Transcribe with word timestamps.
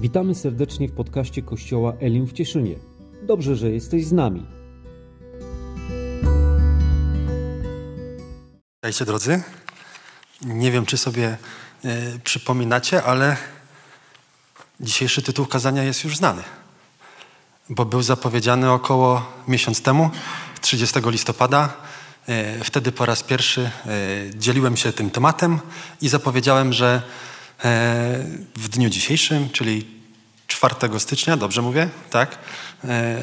Witamy 0.00 0.34
serdecznie 0.34 0.88
w 0.88 0.92
podcaście 0.92 1.42
Kościoła 1.42 1.92
Elim 2.00 2.26
w 2.26 2.32
Cieszynie. 2.32 2.74
Dobrze, 3.22 3.56
że 3.56 3.70
jesteś 3.70 4.06
z 4.06 4.12
nami. 4.12 4.46
Witajcie 8.76 9.04
drodzy. 9.04 9.42
Nie 10.44 10.70
wiem, 10.70 10.86
czy 10.86 10.98
sobie 10.98 11.36
y, 11.84 12.20
przypominacie, 12.24 13.02
ale 13.02 13.36
dzisiejszy 14.80 15.22
tytuł 15.22 15.46
kazania 15.46 15.82
jest 15.82 16.04
już 16.04 16.16
znany, 16.16 16.42
bo 17.68 17.84
był 17.84 18.02
zapowiedziany 18.02 18.70
około 18.70 19.26
miesiąc 19.48 19.82
temu, 19.82 20.10
30 20.60 21.00
listopada. 21.06 21.76
Y, 22.28 22.64
wtedy 22.64 22.92
po 22.92 23.06
raz 23.06 23.22
pierwszy 23.22 23.70
y, 23.86 24.30
dzieliłem 24.34 24.76
się 24.76 24.92
tym 24.92 25.10
tematem 25.10 25.58
i 26.00 26.08
zapowiedziałem, 26.08 26.72
że 26.72 27.02
w 28.56 28.68
dniu 28.68 28.90
dzisiejszym, 28.90 29.50
czyli 29.50 29.86
4 30.46 30.74
stycznia, 30.98 31.36
dobrze 31.36 31.62
mówię, 31.62 31.88
tak? 32.10 32.38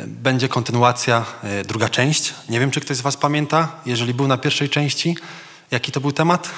Będzie 0.07 0.49
kontynuacja, 0.49 1.25
druga 1.65 1.89
część. 1.89 2.33
Nie 2.49 2.59
wiem, 2.59 2.71
czy 2.71 2.81
ktoś 2.81 2.97
z 2.97 3.01
Was 3.01 3.17
pamięta, 3.17 3.71
jeżeli 3.85 4.13
był 4.13 4.27
na 4.27 4.37
pierwszej 4.37 4.69
części, 4.69 5.15
jaki 5.71 5.91
to 5.91 6.01
był 6.01 6.11
temat? 6.11 6.49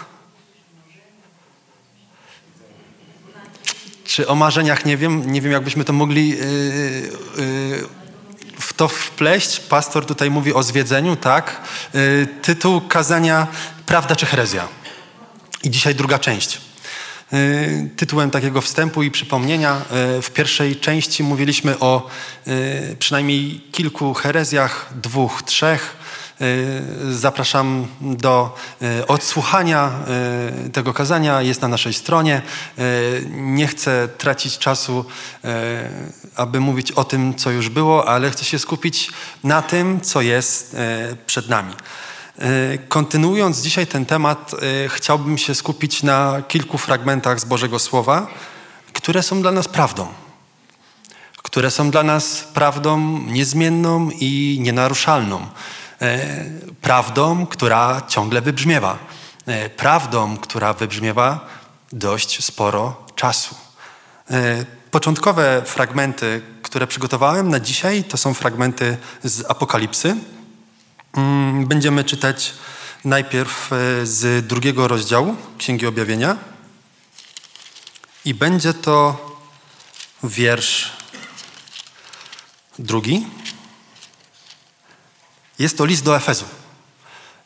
Czy 4.06 4.28
o 4.28 4.36
marzeniach 4.36 4.86
nie 4.86 4.98
wiem? 4.98 5.32
Nie 5.32 5.42
wiem, 5.42 5.52
jakbyśmy 5.52 5.84
to 5.84 5.94
mogli 5.94 6.30
yy, 6.30 6.38
yy, 6.38 7.88
w 8.60 8.74
to 8.74 8.88
wpleść. 8.88 9.60
Pastor 9.60 10.06
tutaj 10.06 10.32
mówi 10.32 10.54
o 10.54 10.64
zwiedzeniu, 10.64 11.16
tak? 11.16 11.62
Yy, 11.94 12.28
tytuł 12.42 12.82
kazania 12.82 13.48
Prawda 13.88 14.16
czy 14.16 14.26
herezja? 14.26 14.68
I 15.64 15.70
dzisiaj 15.70 15.96
druga 15.96 16.20
część. 16.20 16.62
Y, 17.34 17.90
tytułem 17.96 18.32
takiego 18.32 18.62
wstępu 18.62 19.04
i 19.04 19.12
przypomnienia. 19.12 19.82
Y, 20.18 20.22
w 20.22 20.32
pierwszej 20.32 20.76
części 20.76 21.24
mówiliśmy 21.24 21.80
o 21.80 22.10
y, 22.48 22.96
przynajmniej 23.00 23.62
kilku 23.72 24.14
herezjach, 24.14 24.90
dwóch, 24.96 25.44
trzech. 25.44 26.08
Zapraszam 27.10 27.88
do 28.02 28.56
odsłuchania 29.08 29.92
tego 30.74 30.94
kazania. 30.94 31.42
Jest 31.42 31.62
na 31.62 31.68
naszej 31.68 31.94
stronie. 31.94 32.42
Nie 33.32 33.68
chcę 33.68 34.08
tracić 34.18 34.58
czasu, 34.58 35.06
aby 36.36 36.60
mówić 36.60 36.92
o 36.92 37.04
tym, 37.04 37.36
co 37.36 37.52
już 37.52 37.70
było, 37.70 38.08
ale 38.08 38.32
chcę 38.32 38.46
się 38.46 38.60
skupić 38.60 39.12
na 39.44 39.62
tym, 39.62 40.02
co 40.02 40.22
jest 40.22 40.76
przed 41.26 41.50
nami. 41.50 41.74
E, 42.40 42.78
kontynuując 42.78 43.62
dzisiaj 43.62 43.88
ten 43.88 44.06
temat, 44.06 44.52
e, 44.54 44.90
chciałbym 44.90 45.38
się 45.38 45.56
skupić 45.56 46.04
na 46.04 46.42
kilku 46.48 46.78
fragmentach 46.78 47.40
z 47.40 47.46
Bożego 47.46 47.80
Słowa, 47.80 48.28
które 48.94 49.24
są 49.24 49.42
dla 49.42 49.52
nas 49.52 49.68
prawdą. 49.68 50.08
Które 51.44 51.72
są 51.72 51.92
dla 51.92 52.04
nas 52.04 52.44
prawdą 52.54 53.20
niezmienną 53.20 54.10
i 54.20 54.58
nienaruszalną. 54.62 55.48
E, 56.02 56.46
prawdą, 56.82 57.46
która 57.46 58.02
ciągle 58.08 58.42
wybrzmiewa. 58.42 58.98
Prawdą, 59.78 60.38
która 60.38 60.74
wybrzmiewa 60.74 61.48
dość 61.94 62.44
sporo 62.44 63.06
czasu. 63.16 63.56
Początkowe 64.92 65.62
fragmenty, 65.66 66.42
które 66.62 66.88
przygotowałem 66.88 67.50
na 67.50 67.60
dzisiaj, 67.60 68.04
to 68.04 68.18
są 68.18 68.34
fragmenty 68.34 68.98
z 69.24 69.52
Apokalipsy 69.52 70.16
będziemy 71.66 72.04
czytać 72.04 72.54
najpierw 73.06 73.74
e, 73.74 74.06
z 74.06 74.48
drugiego 74.48 74.88
rozdziału 74.88 75.36
Księgi 75.58 75.88
Objawienia 75.88 76.38
i 78.26 78.34
będzie 78.34 78.74
to 78.74 79.18
wiersz 80.24 80.92
drugi. 82.80 83.28
Jest 85.60 85.78
to 85.78 85.86
list 85.86 86.04
do 86.04 86.16
Efezu. 86.16 86.46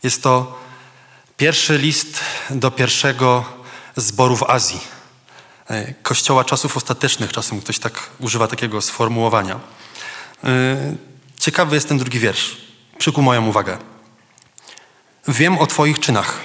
Jest 0.03 0.23
to 0.23 0.59
pierwszy 1.37 1.77
list 1.77 2.19
do 2.49 2.71
pierwszego 2.71 3.45
zboru 3.95 4.37
w 4.37 4.43
Azji. 4.43 4.81
E, 5.69 5.93
Kościoła 5.93 6.43
czasów 6.43 6.77
ostatecznych, 6.77 7.31
czasem 7.31 7.61
ktoś 7.61 7.79
tak 7.79 8.09
używa 8.19 8.47
takiego 8.47 8.81
sformułowania. 8.81 9.59
E, 10.43 10.77
ciekawy 11.39 11.75
jest 11.75 11.87
ten 11.87 11.97
drugi 11.97 12.19
wiersz 12.19 12.70
przykuł 13.01 13.23
moją 13.23 13.47
uwagę. 13.47 13.77
Wiem 15.27 15.57
o 15.57 15.67
Twoich 15.67 15.99
czynach, 15.99 16.39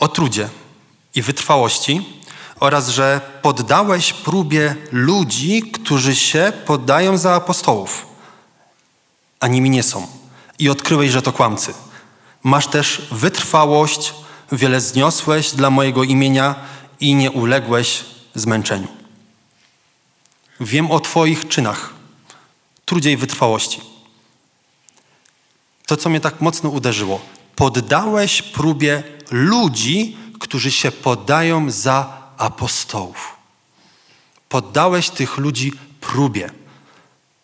o 0.00 0.08
trudzie 0.08 0.48
i 1.14 1.22
wytrwałości 1.22 2.22
oraz, 2.60 2.88
że 2.88 3.20
poddałeś 3.42 4.12
próbie 4.12 4.76
ludzi, 4.92 5.62
którzy 5.62 6.16
się 6.16 6.52
poddają 6.66 7.18
za 7.18 7.34
apostołów, 7.34 8.06
a 9.40 9.46
nimi 9.46 9.70
nie 9.70 9.82
są. 9.82 10.06
I 10.58 10.68
odkryłeś, 10.68 11.10
że 11.10 11.22
to 11.22 11.32
kłamcy. 11.32 11.74
Masz 12.42 12.66
też 12.66 13.08
wytrwałość, 13.10 14.14
wiele 14.52 14.80
zniosłeś 14.80 15.50
dla 15.50 15.70
mojego 15.70 16.04
imienia 16.04 16.54
i 17.00 17.14
nie 17.14 17.30
uległeś 17.30 18.04
zmęczeniu. 18.34 18.88
Wiem 20.60 20.90
o 20.90 21.00
Twoich 21.00 21.48
czynach, 21.48 21.94
trudzie 22.84 23.12
i 23.12 23.16
wytrwałości 23.16 23.95
to, 25.86 25.96
co 25.96 26.10
mnie 26.10 26.20
tak 26.20 26.40
mocno 26.40 26.70
uderzyło. 26.70 27.20
Poddałeś 27.56 28.42
próbie 28.42 29.02
ludzi, 29.30 30.16
którzy 30.40 30.70
się 30.70 30.92
podają 30.92 31.70
za 31.70 32.22
apostołów. 32.38 33.36
Poddałeś 34.48 35.10
tych 35.10 35.38
ludzi 35.38 35.72
próbie. 36.00 36.50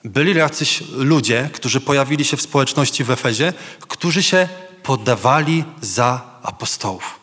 Byli 0.05 0.35
jacyś 0.35 0.83
ludzie, 0.93 1.51
którzy 1.53 1.81
pojawili 1.81 2.25
się 2.25 2.37
w 2.37 2.43
społeczności 2.43 3.05
w 3.05 3.11
Efezie, 3.11 3.53
którzy 3.81 4.23
się 4.23 4.49
poddawali 4.83 5.65
za 5.81 6.21
apostołów. 6.43 7.21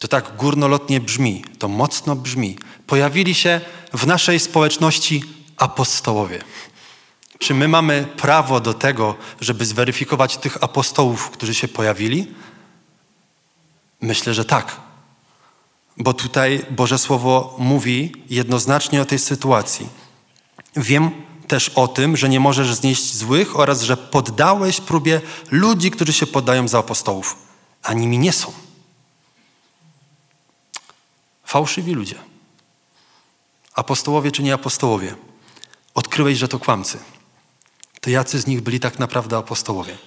To 0.00 0.08
tak 0.08 0.36
górnolotnie 0.36 1.00
brzmi, 1.00 1.44
to 1.58 1.68
mocno 1.68 2.16
brzmi. 2.16 2.58
Pojawili 2.86 3.34
się 3.34 3.60
w 3.94 4.06
naszej 4.06 4.40
społeczności 4.40 5.24
apostołowie. 5.56 6.44
Czy 7.38 7.54
my 7.54 7.68
mamy 7.68 8.06
prawo 8.16 8.60
do 8.60 8.74
tego, 8.74 9.14
żeby 9.40 9.66
zweryfikować 9.66 10.36
tych 10.36 10.64
apostołów, 10.64 11.30
którzy 11.30 11.54
się 11.54 11.68
pojawili? 11.68 12.34
Myślę, 14.00 14.34
że 14.34 14.44
tak. 14.44 14.80
Bo 15.96 16.12
tutaj 16.14 16.66
Boże 16.70 16.98
Słowo 16.98 17.56
mówi 17.58 18.12
jednoznacznie 18.30 19.02
o 19.02 19.04
tej 19.04 19.18
sytuacji. 19.18 19.88
Wiem 20.76 21.10
też 21.48 21.68
o 21.68 21.88
tym, 21.88 22.16
że 22.16 22.28
nie 22.28 22.40
możesz 22.40 22.74
znieść 22.74 23.16
złych 23.16 23.58
oraz 23.58 23.82
że 23.82 23.96
poddałeś 23.96 24.80
próbie 24.80 25.20
ludzi, 25.50 25.90
którzy 25.90 26.12
się 26.12 26.26
poddają 26.26 26.68
za 26.68 26.78
apostołów, 26.78 27.36
a 27.82 27.92
nimi 27.92 28.18
nie 28.18 28.32
są. 28.32 28.52
Fałszywi 31.44 31.94
ludzie. 31.94 32.14
Apostołowie 33.74 34.32
czy 34.32 34.42
nie 34.42 34.54
apostołowie. 34.54 35.14
Odkryłeś, 35.94 36.38
że 36.38 36.48
to 36.48 36.58
kłamcy 36.58 36.98
to 38.00 38.10
jacy 38.10 38.40
z 38.40 38.46
nich 38.46 38.60
byli 38.60 38.80
tak 38.80 38.98
naprawdę 38.98 39.36
apostołowie. 39.36 39.98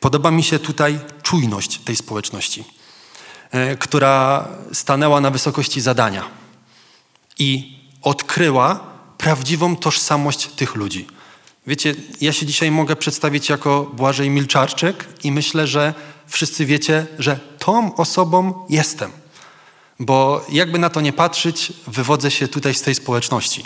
Podoba 0.00 0.30
mi 0.30 0.42
się 0.42 0.58
tutaj 0.58 1.00
czujność 1.22 1.78
tej 1.78 1.96
społeczności, 1.96 2.64
e, 3.50 3.76
która 3.76 4.48
stanęła 4.72 5.20
na 5.20 5.30
wysokości 5.30 5.80
zadania 5.80 6.24
i 7.38 7.78
odkryła 8.02 8.80
prawdziwą 9.18 9.76
tożsamość 9.76 10.46
tych 10.46 10.74
ludzi. 10.74 11.06
Wiecie, 11.66 11.94
ja 12.20 12.32
się 12.32 12.46
dzisiaj 12.46 12.70
mogę 12.70 12.96
przedstawić 12.96 13.48
jako 13.48 13.82
Błażej 13.82 14.30
Milczarczyk 14.30 15.08
i 15.24 15.32
myślę, 15.32 15.66
że 15.66 15.94
wszyscy 16.26 16.66
wiecie, 16.66 17.06
że 17.18 17.40
tą 17.58 17.96
osobą 17.96 18.66
jestem. 18.68 19.10
Bo 20.00 20.46
jakby 20.52 20.78
na 20.78 20.90
to 20.90 21.00
nie 21.00 21.12
patrzeć, 21.12 21.72
wywodzę 21.86 22.30
się 22.30 22.48
tutaj 22.48 22.74
z 22.74 22.82
tej 22.82 22.94
społeczności. 22.94 23.64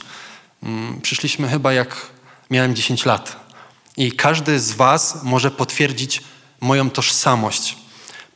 Mm, 0.62 1.00
przyszliśmy 1.00 1.48
chyba 1.48 1.72
jak 1.72 2.06
miałem 2.50 2.76
10 2.76 3.04
lat. 3.04 3.36
I 3.96 4.12
każdy 4.12 4.60
z 4.60 4.72
Was 4.72 5.22
może 5.22 5.50
potwierdzić 5.50 6.22
moją 6.60 6.90
tożsamość 6.90 7.76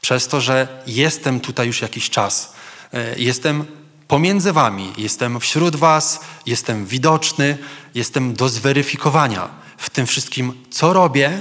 przez 0.00 0.28
to, 0.28 0.40
że 0.40 0.82
jestem 0.86 1.40
tutaj 1.40 1.66
już 1.66 1.82
jakiś 1.82 2.10
czas. 2.10 2.52
E, 2.92 3.18
jestem 3.18 3.64
pomiędzy 4.08 4.52
Wami, 4.52 4.92
jestem 4.98 5.40
wśród 5.40 5.76
Was, 5.76 6.20
jestem 6.46 6.86
widoczny, 6.86 7.58
jestem 7.94 8.34
do 8.34 8.48
zweryfikowania 8.48 9.48
w 9.76 9.90
tym 9.90 10.06
wszystkim, 10.06 10.64
co 10.70 10.92
robię, 10.92 11.40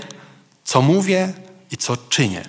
co 0.63 0.81
mówię 0.81 1.33
i 1.71 1.77
co 1.77 1.97
czynię. 1.97 2.43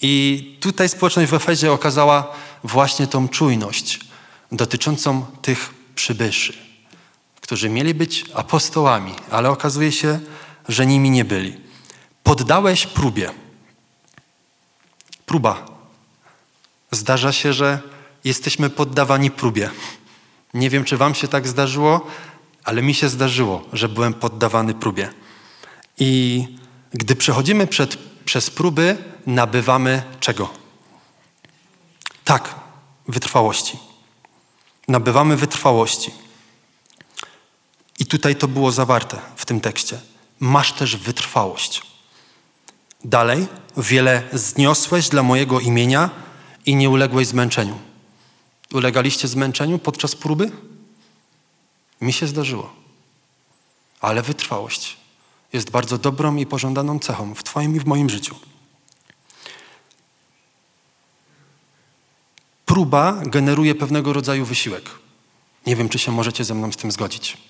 I 0.00 0.56
tutaj 0.60 0.88
społeczność 0.88 1.30
w 1.30 1.34
Efezie 1.34 1.72
okazała 1.72 2.36
właśnie 2.64 3.06
tą 3.06 3.28
czujność 3.28 4.00
dotyczącą 4.52 5.26
tych 5.42 5.74
przybyszy 5.94 6.67
którzy 7.48 7.68
mieli 7.68 7.94
być 7.94 8.24
apostołami, 8.34 9.14
ale 9.30 9.50
okazuje 9.50 9.92
się, 9.92 10.20
że 10.68 10.86
nimi 10.86 11.10
nie 11.10 11.24
byli. 11.24 11.56
Poddałeś 12.22 12.86
próbie. 12.86 13.30
Próba. 15.26 15.66
Zdarza 16.90 17.32
się, 17.32 17.52
że 17.52 17.80
jesteśmy 18.24 18.70
poddawani 18.70 19.30
próbie. 19.30 19.70
Nie 20.54 20.70
wiem, 20.70 20.84
czy 20.84 20.96
Wam 20.96 21.14
się 21.14 21.28
tak 21.28 21.48
zdarzyło, 21.48 22.06
ale 22.64 22.82
mi 22.82 22.94
się 22.94 23.08
zdarzyło, 23.08 23.64
że 23.72 23.88
byłem 23.88 24.14
poddawany 24.14 24.74
próbie. 24.74 25.10
I 25.98 26.44
gdy 26.92 27.16
przechodzimy 27.16 27.66
przed, 27.66 27.96
przez 28.24 28.50
próby, 28.50 28.96
nabywamy 29.26 30.02
czego? 30.20 30.50
Tak, 32.24 32.54
wytrwałości. 33.06 33.78
Nabywamy 34.88 35.36
wytrwałości. 35.36 36.27
I 37.98 38.06
tutaj 38.06 38.36
to 38.36 38.48
było 38.48 38.72
zawarte 38.72 39.20
w 39.36 39.46
tym 39.46 39.60
tekście. 39.60 40.00
Masz 40.40 40.72
też 40.72 40.96
wytrwałość. 40.96 41.82
Dalej, 43.04 43.46
wiele 43.76 44.22
zniosłeś 44.32 45.08
dla 45.08 45.22
mojego 45.22 45.60
imienia 45.60 46.10
i 46.66 46.74
nie 46.74 46.90
uległeś 46.90 47.26
zmęczeniu. 47.26 47.78
Ulegaliście 48.72 49.28
zmęczeniu 49.28 49.78
podczas 49.78 50.16
próby? 50.16 50.50
Mi 52.00 52.12
się 52.12 52.26
zdarzyło. 52.26 52.72
Ale 54.00 54.22
wytrwałość 54.22 54.96
jest 55.52 55.70
bardzo 55.70 55.98
dobrą 55.98 56.36
i 56.36 56.46
pożądaną 56.46 56.98
cechą 56.98 57.34
w 57.34 57.42
Twoim 57.42 57.76
i 57.76 57.80
w 57.80 57.86
moim 57.86 58.10
życiu. 58.10 58.34
Próba 62.66 63.12
generuje 63.12 63.74
pewnego 63.74 64.12
rodzaju 64.12 64.44
wysiłek. 64.44 64.90
Nie 65.66 65.76
wiem, 65.76 65.88
czy 65.88 65.98
się 65.98 66.12
możecie 66.12 66.44
ze 66.44 66.54
mną 66.54 66.72
z 66.72 66.76
tym 66.76 66.92
zgodzić. 66.92 67.47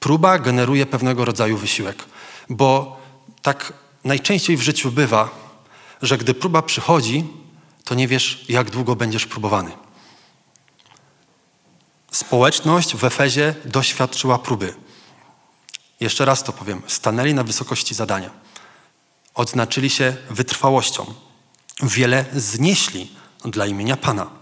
Próba 0.00 0.38
generuje 0.38 0.86
pewnego 0.86 1.24
rodzaju 1.24 1.56
wysiłek, 1.56 2.04
bo 2.48 3.00
tak 3.42 3.72
najczęściej 4.04 4.56
w 4.56 4.62
życiu 4.62 4.92
bywa, 4.92 5.30
że 6.02 6.18
gdy 6.18 6.34
próba 6.34 6.62
przychodzi, 6.62 7.26
to 7.84 7.94
nie 7.94 8.08
wiesz, 8.08 8.44
jak 8.48 8.70
długo 8.70 8.96
będziesz 8.96 9.26
próbowany. 9.26 9.70
Społeczność 12.12 12.96
w 12.96 13.04
Efezie 13.04 13.54
doświadczyła 13.64 14.38
próby. 14.38 14.74
Jeszcze 16.00 16.24
raz 16.24 16.44
to 16.44 16.52
powiem. 16.52 16.82
Stanęli 16.86 17.34
na 17.34 17.44
wysokości 17.44 17.94
zadania. 17.94 18.30
Odznaczyli 19.34 19.90
się 19.90 20.16
wytrwałością. 20.30 21.14
Wiele 21.82 22.24
znieśli 22.32 23.12
dla 23.44 23.66
imienia 23.66 23.96
Pana. 23.96 24.37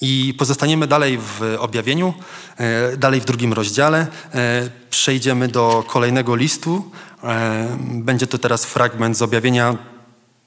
I 0.00 0.34
pozostaniemy 0.38 0.86
dalej 0.86 1.18
w 1.18 1.56
objawieniu, 1.58 2.14
e, 2.56 2.96
dalej 2.96 3.20
w 3.20 3.24
drugim 3.24 3.52
rozdziale. 3.52 4.06
E, 4.34 4.70
przejdziemy 4.90 5.48
do 5.48 5.84
kolejnego 5.86 6.36
listu. 6.36 6.90
E, 7.24 7.76
będzie 7.80 8.26
to 8.26 8.38
teraz 8.38 8.64
fragment 8.64 9.16
z 9.16 9.22
objawienia, 9.22 9.76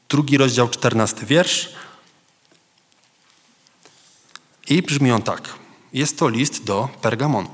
drugi 0.09 0.37
rozdział, 0.37 0.69
czternasty 0.69 1.25
wiersz. 1.25 1.69
I 4.69 4.81
brzmi 4.81 5.11
on 5.11 5.21
tak. 5.21 5.49
Jest 5.93 6.19
to 6.19 6.29
list 6.29 6.63
do 6.63 6.89
Pergamonu. 7.01 7.49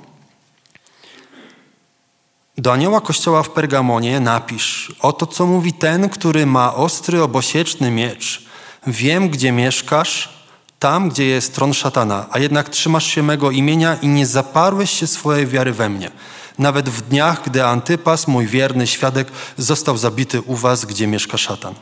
Do 2.58 2.74
anioła 2.74 3.02
kościoła 3.02 3.44
w 3.44 3.50
Pergamonie 3.50 4.20
napisz: 4.20 4.96
Oto 5.00 5.28
co 5.28 5.46
mówi 5.46 5.74
ten, 5.74 6.10
który 6.10 6.46
ma 6.46 6.76
ostry, 6.76 7.24
obosieczny 7.24 7.92
miecz. 7.92 8.46
Wiem, 8.88 9.30
gdzie 9.30 9.52
mieszkasz 9.52 10.39
tam, 10.80 11.10
gdzie 11.10 11.26
jest 11.26 11.56
tron 11.56 11.74
szatana, 11.74 12.28
a 12.32 12.40
jednak 12.40 12.70
trzymasz 12.70 13.06
się 13.06 13.24
mego 13.24 13.52
imienia 13.52 13.96
i 14.02 14.08
nie 14.08 14.26
zaparłeś 14.26 14.92
się 14.92 15.08
swojej 15.08 15.48
wiary 15.48 15.74
we 15.74 15.90
mnie. 15.90 16.12
Nawet 16.58 16.90
w 16.90 17.02
dniach, 17.02 17.44
gdy 17.46 17.66
Antypas, 17.66 18.28
mój 18.28 18.48
wierny 18.48 18.88
świadek, 18.88 19.32
został 19.58 19.98
zabity 19.98 20.42
u 20.42 20.56
was, 20.56 20.86
gdzie 20.86 21.08
mieszka 21.08 21.38
szatan. 21.38 21.76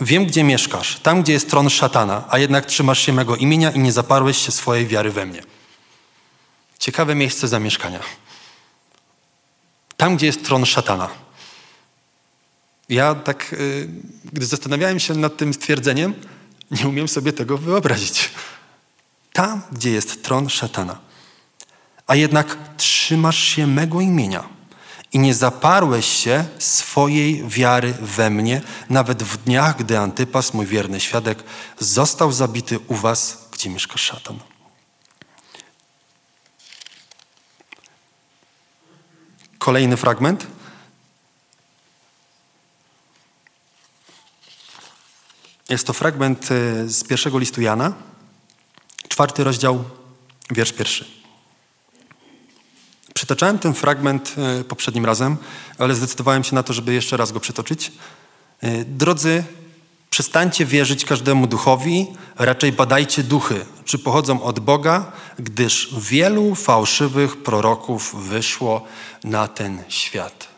Wiem, 0.00 0.26
gdzie 0.26 0.44
mieszkasz, 0.44 0.98
tam, 1.00 1.22
gdzie 1.22 1.32
jest 1.32 1.50
tron 1.50 1.70
szatana, 1.70 2.24
a 2.28 2.38
jednak 2.38 2.66
trzymasz 2.66 2.98
się 2.98 3.12
mego 3.12 3.36
imienia 3.36 3.70
i 3.70 3.78
nie 3.78 3.92
zaparłeś 3.92 4.38
się 4.38 4.52
swojej 4.52 4.86
wiary 4.86 5.10
we 5.10 5.26
mnie. 5.26 5.42
Ciekawe 6.78 7.14
miejsce 7.14 7.48
zamieszkania. 7.48 8.00
Tam, 9.96 10.16
gdzie 10.16 10.26
jest 10.26 10.44
tron 10.44 10.66
szatana. 10.66 11.25
Ja 12.88 13.14
tak, 13.14 13.52
y, 13.52 13.88
gdy 14.32 14.46
zastanawiałem 14.46 15.00
się 15.00 15.14
nad 15.14 15.36
tym 15.36 15.54
stwierdzeniem, 15.54 16.14
nie 16.70 16.88
umiem 16.88 17.08
sobie 17.08 17.32
tego 17.32 17.58
wyobrazić. 17.58 18.30
Tam, 19.32 19.62
gdzie 19.72 19.90
jest 19.90 20.22
tron 20.22 20.48
szatana. 20.48 20.98
A 22.06 22.14
jednak 22.14 22.58
trzymasz 22.76 23.38
się 23.38 23.66
mego 23.66 24.00
imienia 24.00 24.48
i 25.12 25.18
nie 25.18 25.34
zaparłeś 25.34 26.06
się 26.06 26.44
swojej 26.58 27.48
wiary 27.48 27.94
we 28.00 28.30
mnie, 28.30 28.62
nawet 28.90 29.22
w 29.22 29.44
dniach, 29.44 29.76
gdy 29.78 29.98
Antypas, 29.98 30.54
mój 30.54 30.66
wierny 30.66 31.00
świadek, 31.00 31.44
został 31.78 32.32
zabity 32.32 32.78
u 32.78 32.94
was, 32.94 33.48
gdzie 33.52 33.70
mieszka 33.70 33.98
szatan. 33.98 34.38
Kolejny 39.58 39.96
fragment. 39.96 40.55
Jest 45.68 45.86
to 45.86 45.92
fragment 45.92 46.48
e, 46.50 46.88
z 46.88 47.04
pierwszego 47.04 47.38
listu 47.38 47.60
Jana, 47.60 47.92
czwarty 49.08 49.44
rozdział, 49.44 49.84
wiersz 50.50 50.72
pierwszy. 50.72 51.04
Przytaczałem 53.14 53.58
ten 53.58 53.74
fragment 53.74 54.34
e, 54.38 54.64
poprzednim 54.64 55.06
razem, 55.06 55.36
ale 55.78 55.94
zdecydowałem 55.94 56.44
się 56.44 56.54
na 56.54 56.62
to, 56.62 56.72
żeby 56.72 56.94
jeszcze 56.94 57.16
raz 57.16 57.32
go 57.32 57.40
przytoczyć. 57.40 57.92
E, 58.60 58.84
drodzy, 58.84 59.44
przestańcie 60.10 60.66
wierzyć 60.66 61.04
każdemu 61.04 61.46
duchowi, 61.46 62.06
raczej 62.38 62.72
badajcie 62.72 63.22
duchy, 63.22 63.66
czy 63.84 63.98
pochodzą 63.98 64.42
od 64.42 64.60
Boga, 64.60 65.12
gdyż 65.38 65.94
wielu 65.98 66.54
fałszywych 66.54 67.42
proroków 67.42 68.14
wyszło 68.28 68.84
na 69.24 69.48
ten 69.48 69.82
świat. 69.88 70.48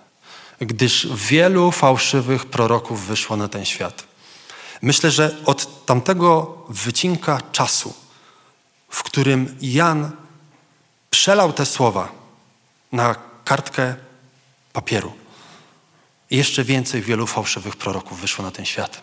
Gdyż 0.60 1.08
wielu 1.14 1.70
fałszywych 1.70 2.46
proroków 2.46 3.06
wyszło 3.06 3.36
na 3.36 3.48
ten 3.48 3.64
świat. 3.64 4.07
Myślę, 4.82 5.10
że 5.10 5.36
od 5.44 5.86
tamtego 5.86 6.58
wycinka 6.68 7.40
czasu, 7.52 7.94
w 8.88 9.02
którym 9.02 9.56
Jan 9.60 10.10
przelał 11.10 11.52
te 11.52 11.66
słowa 11.66 12.12
na 12.92 13.14
kartkę 13.44 13.94
papieru, 14.72 15.12
jeszcze 16.30 16.64
więcej 16.64 17.02
wielu 17.02 17.26
fałszywych 17.26 17.76
proroków 17.76 18.20
wyszło 18.20 18.44
na 18.44 18.50
ten 18.50 18.64
świat. 18.64 19.02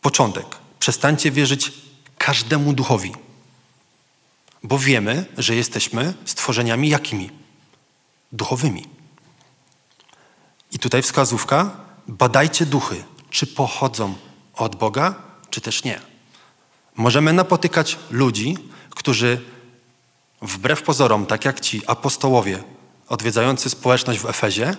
Początek. 0.00 0.46
Przestańcie 0.78 1.30
wierzyć 1.30 1.72
każdemu 2.18 2.72
duchowi, 2.72 3.14
bo 4.62 4.78
wiemy, 4.78 5.26
że 5.38 5.54
jesteśmy 5.54 6.14
stworzeniami 6.24 6.88
jakimi? 6.88 7.30
Duchowymi. 8.32 8.88
I 10.72 10.78
tutaj 10.78 11.02
wskazówka, 11.02 11.70
badajcie 12.08 12.66
duchy, 12.66 13.04
czy 13.30 13.46
pochodzą 13.46 14.14
od 14.54 14.76
Boga, 14.76 15.14
czy 15.50 15.60
też 15.60 15.84
nie. 15.84 16.00
Możemy 16.96 17.32
napotykać 17.32 17.98
ludzi, 18.10 18.56
którzy 18.90 19.40
wbrew 20.42 20.82
pozorom, 20.82 21.26
tak 21.26 21.44
jak 21.44 21.60
ci 21.60 21.82
apostołowie 21.86 22.62
odwiedzający 23.08 23.70
społeczność 23.70 24.20
w 24.20 24.26
Efezie, 24.26 24.76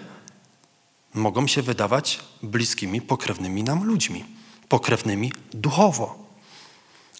mogą 1.13 1.47
się 1.47 1.61
wydawać 1.61 2.19
bliskimi, 2.43 3.01
pokrewnymi 3.01 3.63
nam 3.63 3.83
ludźmi, 3.83 4.25
pokrewnymi 4.69 5.33
duchowo. 5.53 6.23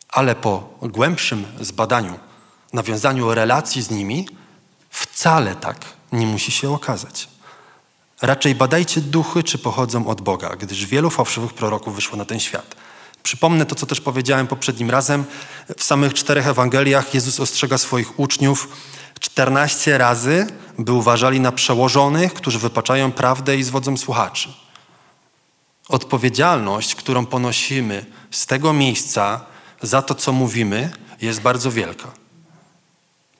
Ale 0.09 0.35
po 0.35 0.77
głębszym 0.81 1.45
zbadaniu, 1.61 2.19
nawiązaniu 2.73 3.33
relacji 3.33 3.81
z 3.81 3.89
nimi, 3.91 4.27
wcale 4.89 5.55
tak 5.55 5.85
nie 6.11 6.27
musi 6.27 6.51
się 6.51 6.71
okazać. 6.71 7.29
Raczej 8.23 8.55
badajcie 8.55 9.01
duchy, 9.01 9.43
czy 9.43 9.57
pochodzą 9.57 10.07
od 10.07 10.21
Boga, 10.21 10.55
gdyż 10.55 10.85
wielu 10.85 11.09
fałszywych 11.09 11.53
proroków 11.53 11.95
wyszło 11.95 12.17
na 12.17 12.25
ten 12.25 12.39
świat. 12.39 12.75
Przypomnę 13.23 13.65
to, 13.65 13.75
co 13.75 13.85
też 13.85 14.01
powiedziałem 14.01 14.47
poprzednim 14.47 14.89
razem. 14.89 15.25
W 15.77 15.83
samych 15.83 16.13
czterech 16.13 16.47
Ewangeliach 16.47 17.13
Jezus 17.13 17.39
ostrzega 17.39 17.77
swoich 17.77 18.19
uczniów 18.19 18.67
14 19.19 19.97
razy, 19.97 20.47
by 20.79 20.91
uważali 20.91 21.39
na 21.39 21.51
przełożonych, 21.51 22.33
którzy 22.33 22.59
wypaczają 22.59 23.11
prawdę 23.11 23.57
i 23.57 23.63
zwodzą 23.63 23.97
słuchaczy. 23.97 24.53
Odpowiedzialność, 25.89 26.95
którą 26.95 27.25
ponosimy 27.25 28.05
z 28.31 28.45
tego 28.45 28.73
miejsca 28.73 29.45
za 29.81 30.01
to, 30.01 30.15
co 30.15 30.31
mówimy, 30.33 30.91
jest 31.21 31.41
bardzo 31.41 31.71
wielka. 31.71 32.11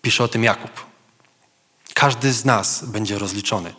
Pisze 0.02 0.24
o 0.24 0.28
tym 0.28 0.44
Jakub. 0.44 0.86
Każdy 1.94 2.34
z 2.34 2.46
nas 2.46 2.86
będzie 2.86 3.20
rozliczony 3.20 3.74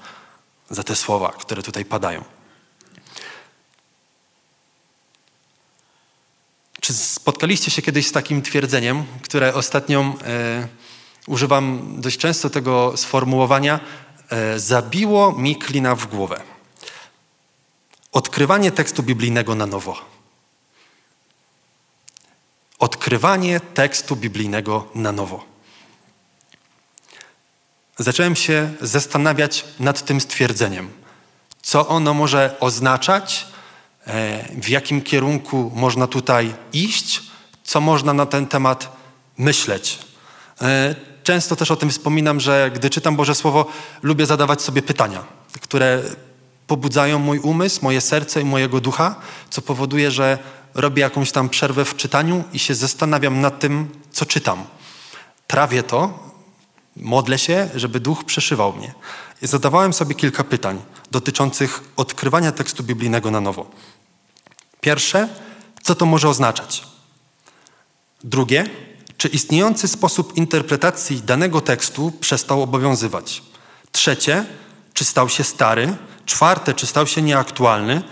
za 0.74 0.82
te 0.82 0.96
słowa, 0.96 1.32
które 1.32 1.62
tutaj 1.62 1.84
padają. 1.84 2.24
Czy 6.80 6.94
spotkaliście 6.94 7.70
się 7.70 7.82
kiedyś 7.82 8.06
z 8.06 8.12
takim 8.12 8.42
twierdzeniem, 8.42 9.04
które 9.22 9.54
ostatnio 9.54 10.00
e, 10.00 10.68
używam 11.26 11.94
dość 12.00 12.18
często 12.18 12.50
tego 12.50 12.96
sformułowania, 12.96 13.80
e, 14.30 14.60
zabiło 14.60 15.32
mi 15.32 15.56
klina 15.56 15.94
w 15.94 16.06
głowę. 16.06 16.40
Odkrywanie 18.12 18.72
tekstu 18.72 19.02
biblijnego 19.02 19.54
na 19.54 19.66
nowo. 19.66 19.96
Odkrywanie 22.78 23.60
tekstu 23.60 24.16
biblijnego 24.16 24.88
na 24.94 25.12
nowo. 25.12 25.53
Zacząłem 27.98 28.36
się 28.36 28.72
zastanawiać 28.80 29.64
nad 29.80 30.04
tym 30.04 30.20
stwierdzeniem. 30.20 30.90
Co 31.62 31.88
ono 31.88 32.14
może 32.14 32.56
oznaczać, 32.60 33.46
e, 34.06 34.44
w 34.62 34.68
jakim 34.68 35.02
kierunku 35.02 35.72
można 35.74 36.06
tutaj 36.06 36.54
iść, 36.72 37.22
co 37.64 37.80
można 37.80 38.12
na 38.12 38.26
ten 38.26 38.46
temat 38.46 38.96
myśleć. 39.38 39.98
E, 40.62 40.94
często 41.22 41.56
też 41.56 41.70
o 41.70 41.76
tym 41.76 41.90
wspominam, 41.90 42.40
że 42.40 42.70
gdy 42.74 42.90
czytam 42.90 43.16
Boże 43.16 43.34
Słowo, 43.34 43.66
lubię 44.02 44.26
zadawać 44.26 44.62
sobie 44.62 44.82
pytania, 44.82 45.24
które 45.60 46.02
pobudzają 46.66 47.18
mój 47.18 47.38
umysł, 47.38 47.78
moje 47.82 48.00
serce 48.00 48.40
i 48.40 48.44
mojego 48.44 48.80
ducha, 48.80 49.14
co 49.50 49.62
powoduje, 49.62 50.10
że 50.10 50.38
robię 50.74 51.02
jakąś 51.02 51.32
tam 51.32 51.48
przerwę 51.48 51.84
w 51.84 51.96
czytaniu 51.96 52.44
i 52.52 52.58
się 52.58 52.74
zastanawiam 52.74 53.40
nad 53.40 53.58
tym, 53.58 53.88
co 54.10 54.26
czytam. 54.26 54.64
Trawię 55.46 55.82
to, 55.82 56.33
modlę 56.96 57.38
się, 57.38 57.70
żeby 57.74 58.00
duch 58.00 58.24
przeszywał 58.24 58.72
mnie. 58.72 58.94
I 59.42 59.46
zadawałem 59.46 59.92
sobie 59.92 60.14
kilka 60.14 60.44
pytań 60.44 60.82
dotyczących 61.10 61.84
odkrywania 61.96 62.52
tekstu 62.52 62.82
biblijnego 62.82 63.30
na 63.30 63.40
nowo. 63.40 63.70
Pierwsze, 64.80 65.28
co 65.82 65.94
to 65.94 66.06
może 66.06 66.28
oznaczać? 66.28 66.84
Drugie, 68.24 68.70
czy 69.16 69.28
istniejący 69.28 69.88
sposób 69.88 70.36
interpretacji 70.36 71.22
danego 71.22 71.60
tekstu 71.60 72.12
przestał 72.20 72.62
obowiązywać? 72.62 73.42
Trzecie, 73.92 74.44
czy 74.94 75.04
stał 75.04 75.28
się 75.28 75.44
stary? 75.44 75.96
Czwarte, 76.26 76.74
czy 76.74 76.86
stał 76.86 77.06
się 77.06 77.22
nieaktualny? 77.22 78.02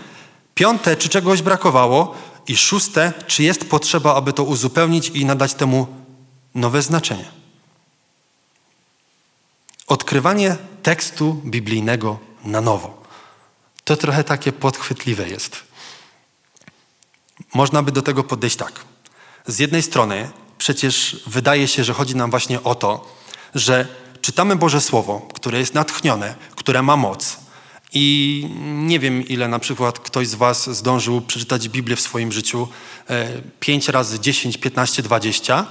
Piąte, 0.55 0.95
czy 0.95 1.09
czegoś 1.09 1.41
brakowało? 1.41 2.15
I 2.47 2.57
szóste, 2.57 3.13
czy 3.27 3.43
jest 3.43 3.69
potrzeba, 3.69 4.15
aby 4.15 4.33
to 4.33 4.43
uzupełnić 4.43 5.09
i 5.09 5.25
nadać 5.25 5.53
temu 5.53 5.87
nowe 6.55 6.81
znaczenie? 6.81 7.42
Odkrywanie 9.87 10.57
tekstu 10.83 11.33
biblijnego 11.45 12.19
na 12.45 12.61
nowo. 12.61 13.03
To 13.83 13.97
trochę 13.97 14.23
takie 14.23 14.51
podchwytliwe 14.51 15.29
jest. 15.29 15.63
Można 17.53 17.83
by 17.83 17.91
do 17.91 18.01
tego 18.01 18.23
podejść 18.23 18.55
tak. 18.55 18.85
Z 19.47 19.59
jednej 19.59 19.81
strony 19.81 20.29
przecież 20.57 21.23
wydaje 21.27 21.67
się, 21.67 21.83
że 21.83 21.93
chodzi 21.93 22.15
nam 22.15 22.29
właśnie 22.29 22.63
o 22.63 22.75
to, 22.75 23.15
że 23.55 23.87
czytamy 24.21 24.55
Boże 24.55 24.81
Słowo, 24.81 25.27
które 25.33 25.59
jest 25.59 25.73
natchnione, 25.73 26.35
które 26.55 26.81
ma 26.81 26.97
moc. 26.97 27.37
I 27.93 28.47
nie 28.63 28.99
wiem, 28.99 29.27
ile 29.27 29.47
na 29.47 29.59
przykład 29.59 29.99
ktoś 29.99 30.27
z 30.27 30.35
Was 30.35 30.69
zdążył 30.69 31.21
przeczytać 31.21 31.69
Biblię 31.69 31.95
w 31.95 32.01
swoim 32.01 32.31
życiu 32.31 32.67
5 33.59 33.89
razy 33.89 34.19
10, 34.19 34.57
15, 34.57 35.03
20. 35.03 35.65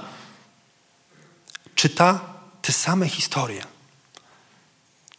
Czyta 1.75 2.19
te 2.61 2.73
same 2.73 3.09
historie. 3.09 3.72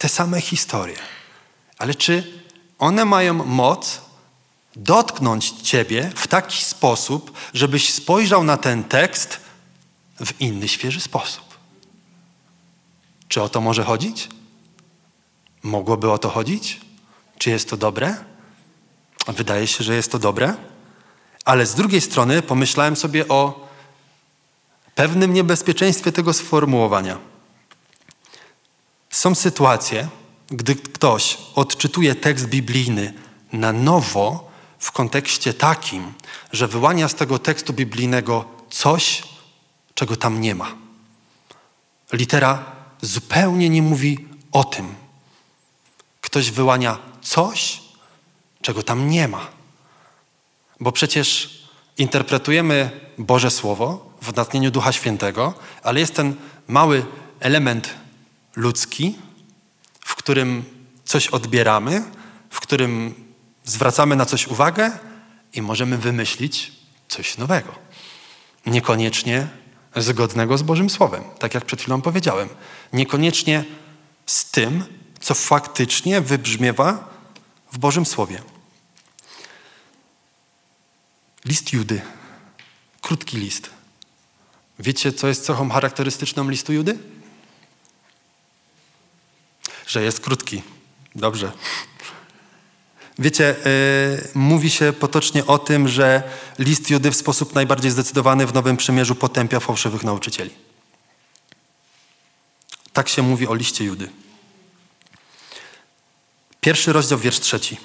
Te 0.05 0.09
same 0.09 0.41
historie. 0.41 0.97
Ale 1.77 1.95
czy 1.95 2.41
one 2.79 3.05
mają 3.05 3.33
moc 3.33 4.01
dotknąć 4.75 5.51
Ciebie 5.51 6.11
w 6.15 6.27
taki 6.27 6.63
sposób, 6.63 7.37
żebyś 7.53 7.93
spojrzał 7.93 8.43
na 8.43 8.57
ten 8.57 8.83
tekst 8.83 9.39
w 10.25 10.41
inny, 10.41 10.67
świeży 10.67 11.01
sposób. 11.01 11.57
Czy 13.27 13.41
o 13.41 13.49
to 13.49 13.61
może 13.61 13.83
chodzić? 13.83 14.29
Mogłoby 15.63 16.11
o 16.11 16.17
to 16.17 16.29
chodzić? 16.29 16.81
Czy 17.37 17.49
jest 17.49 17.69
to 17.69 17.77
dobre? 17.77 18.15
Wydaje 19.27 19.67
się, 19.67 19.83
że 19.83 19.95
jest 19.95 20.11
to 20.11 20.19
dobre. 20.19 20.53
Ale 21.45 21.65
z 21.65 21.75
drugiej 21.75 22.01
strony 22.01 22.41
pomyślałem 22.41 22.95
sobie 22.95 23.27
o 23.27 23.69
pewnym 24.95 25.33
niebezpieczeństwie 25.33 26.11
tego 26.11 26.33
sformułowania. 26.33 27.34
Są 29.15 29.35
sytuacje, 29.35 30.07
gdy 30.47 30.75
ktoś 30.75 31.37
odczytuje 31.55 32.15
tekst 32.15 32.45
biblijny 32.45 33.13
na 33.53 33.73
nowo 33.73 34.51
w 34.79 34.91
kontekście 34.91 35.53
takim, 35.53 36.13
że 36.51 36.67
wyłania 36.67 37.07
z 37.07 37.15
tego 37.15 37.39
tekstu 37.39 37.73
biblijnego 37.73 38.45
coś, 38.69 39.23
czego 39.93 40.15
tam 40.15 40.41
nie 40.41 40.55
ma. 40.55 40.75
Litera 42.13 42.65
zupełnie 43.01 43.69
nie 43.69 43.81
mówi 43.81 44.27
o 44.51 44.63
tym. 44.63 44.95
Ktoś 46.21 46.51
wyłania 46.51 46.97
coś, 47.21 47.81
czego 48.61 48.83
tam 48.83 49.09
nie 49.09 49.27
ma. 49.27 49.47
Bo 50.79 50.91
przecież 50.91 51.59
interpretujemy 51.97 52.91
Boże 53.17 53.51
Słowo 53.51 54.13
w 54.21 54.35
natchnieniu 54.35 54.71
Ducha 54.71 54.91
Świętego, 54.91 55.53
ale 55.83 55.99
jest 55.99 56.15
ten 56.15 56.35
mały 56.67 57.05
element 57.39 58.04
ludzki, 58.55 59.15
w 60.05 60.15
którym 60.15 60.63
coś 61.05 61.27
odbieramy, 61.27 62.03
w 62.49 62.59
którym 62.59 63.13
zwracamy 63.63 64.15
na 64.15 64.25
coś 64.25 64.47
uwagę 64.47 64.91
i 65.53 65.61
możemy 65.61 65.97
wymyślić 65.97 66.71
coś 67.07 67.37
nowego. 67.37 67.75
Niekoniecznie 68.65 69.47
zgodnego 69.95 70.57
z 70.57 70.61
Bożym 70.61 70.89
Słowem, 70.89 71.23
tak 71.39 71.53
jak 71.53 71.65
przed 71.65 71.81
chwilą 71.81 72.01
powiedziałem. 72.01 72.49
Niekoniecznie 72.93 73.63
z 74.25 74.51
tym, 74.51 74.83
co 75.19 75.33
faktycznie 75.33 76.21
wybrzmiewa 76.21 77.09
w 77.71 77.77
Bożym 77.77 78.05
Słowie. 78.05 78.41
List 81.45 81.73
Judy. 81.73 82.01
Krótki 83.01 83.37
list. 83.37 83.69
Wiecie, 84.79 85.13
co 85.13 85.27
jest 85.27 85.45
cechą 85.45 85.69
charakterystyczną 85.69 86.49
listu 86.49 86.73
Judy? 86.73 86.97
Że 89.87 90.03
jest 90.03 90.19
krótki. 90.19 90.61
Dobrze. 91.15 91.51
Wiecie, 93.19 93.55
yy, 93.65 94.29
mówi 94.35 94.69
się 94.69 94.93
potocznie 94.93 95.45
o 95.45 95.59
tym, 95.59 95.87
że 95.87 96.23
list 96.59 96.89
Judy 96.89 97.11
w 97.11 97.15
sposób 97.15 97.55
najbardziej 97.55 97.91
zdecydowany 97.91 98.47
w 98.47 98.53
Nowym 98.53 98.77
Przymierzu 98.77 99.15
potępia 99.15 99.59
fałszywych 99.59 100.03
nauczycieli. 100.03 100.51
Tak 102.93 103.09
się 103.09 103.21
mówi 103.21 103.47
o 103.47 103.55
liście 103.55 103.85
Judy. 103.85 104.09
Pierwszy 106.61 106.93
rozdział, 106.93 107.19
wiersz 107.19 107.39
trzeci. 107.39 107.77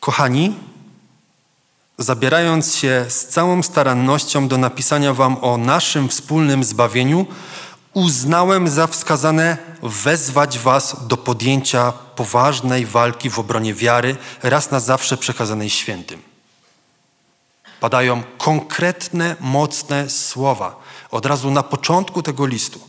Kochani, 0.00 0.54
zabierając 1.98 2.76
się 2.76 3.06
z 3.08 3.26
całą 3.26 3.62
starannością 3.62 4.48
do 4.48 4.58
napisania 4.58 5.14
wam 5.14 5.44
o 5.44 5.56
naszym 5.56 6.08
wspólnym 6.08 6.64
zbawieniu, 6.64 7.26
uznałem 7.94 8.68
za 8.68 8.86
wskazane 8.86 9.56
wezwać 9.82 10.58
was 10.58 10.96
do 11.06 11.16
podjęcia 11.16 11.92
poważnej 11.92 12.86
walki 12.86 13.30
w 13.30 13.38
obronie 13.38 13.74
wiary, 13.74 14.16
raz 14.42 14.70
na 14.70 14.80
zawsze 14.80 15.16
przekazanej 15.16 15.70
świętym. 15.70 16.22
Padają 17.80 18.22
konkretne, 18.38 19.36
mocne 19.40 20.10
słowa. 20.10 20.80
Od 21.10 21.26
razu 21.26 21.50
na 21.50 21.62
początku 21.62 22.22
tego 22.22 22.46
listu. 22.46 22.80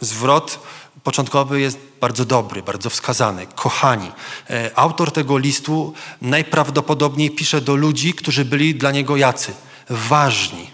Zwrot 0.00 0.58
początkowy 1.02 1.60
jest 1.60 1.78
bardzo 2.00 2.24
dobry, 2.24 2.62
bardzo 2.62 2.90
wskazany. 2.90 3.46
Kochani, 3.46 4.12
e, 4.50 4.70
autor 4.74 5.12
tego 5.12 5.38
listu 5.38 5.94
najprawdopodobniej 6.22 7.30
pisze 7.30 7.60
do 7.60 7.76
ludzi, 7.76 8.14
którzy 8.14 8.44
byli 8.44 8.74
dla 8.74 8.90
niego 8.90 9.16
jacy? 9.16 9.54
Ważni, 9.90 10.70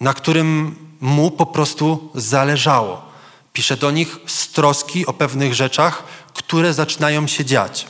na 0.00 0.14
którym 0.14 0.76
mu 1.00 1.30
po 1.30 1.46
prostu 1.46 2.10
zależało. 2.14 3.02
Pisze 3.52 3.76
do 3.76 3.90
nich 3.90 4.16
z 4.26 4.48
troski 4.48 5.06
o 5.06 5.12
pewnych 5.12 5.54
rzeczach, 5.54 6.04
które 6.34 6.74
zaczynają 6.74 7.26
się 7.26 7.44
dziać. 7.44 7.86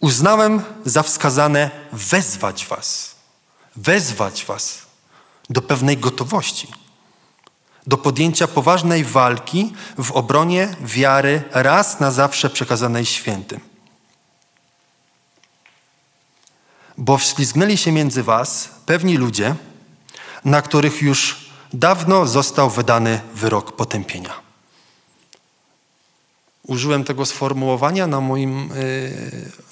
Uznałem 0.00 0.62
za 0.84 1.02
wskazane 1.02 1.70
wezwać 1.92 2.66
Was, 2.66 3.14
wezwać 3.76 4.44
Was 4.44 4.86
do 5.50 5.62
pewnej 5.62 5.96
gotowości, 5.96 6.68
do 7.86 7.96
podjęcia 7.96 8.48
poważnej 8.48 9.04
walki 9.04 9.72
w 9.98 10.12
obronie 10.12 10.76
wiary 10.80 11.42
raz 11.50 12.00
na 12.00 12.10
zawsze 12.10 12.50
przekazanej 12.50 13.06
świętym. 13.06 13.60
Bo 16.98 17.18
wślizgnęli 17.18 17.76
się 17.76 17.92
między 17.92 18.22
Was 18.22 18.68
pewni 18.86 19.16
ludzie, 19.16 19.54
na 20.44 20.62
których 20.62 21.02
już 21.02 21.48
dawno 21.72 22.26
został 22.26 22.70
wydany 22.70 23.20
wyrok 23.34 23.72
potępienia. 23.72 24.48
Użyłem 26.62 27.04
tego 27.04 27.26
sformułowania 27.26 28.06
na, 28.06 28.20
moim, 28.20 28.72
e, 28.72 28.76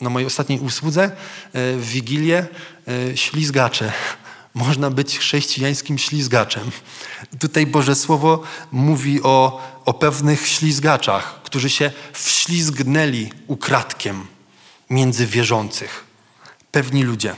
na 0.01 0.11
mojej 0.11 0.27
ostatniej 0.27 0.61
usłudze 0.61 1.05
e, 1.05 1.11
w 1.77 1.85
Wigilię 1.85 2.47
e, 2.89 3.17
ślizgacze. 3.17 3.93
Można 4.55 4.91
być 4.91 5.19
chrześcijańskim 5.19 5.99
ślizgaczem. 5.99 6.71
Tutaj 7.39 7.67
Boże 7.67 7.95
Słowo 7.95 8.43
mówi 8.73 9.23
o, 9.23 9.61
o 9.85 9.95
pewnych 9.95 10.47
ślizgaczach, 10.47 11.43
którzy 11.43 11.71
się 11.71 11.91
wślizgnęli 12.13 13.31
ukradkiem 13.47 14.27
między 14.91 15.27
wierzących. 15.27 16.05
Pewni 16.73 17.03
ludzie. 17.03 17.35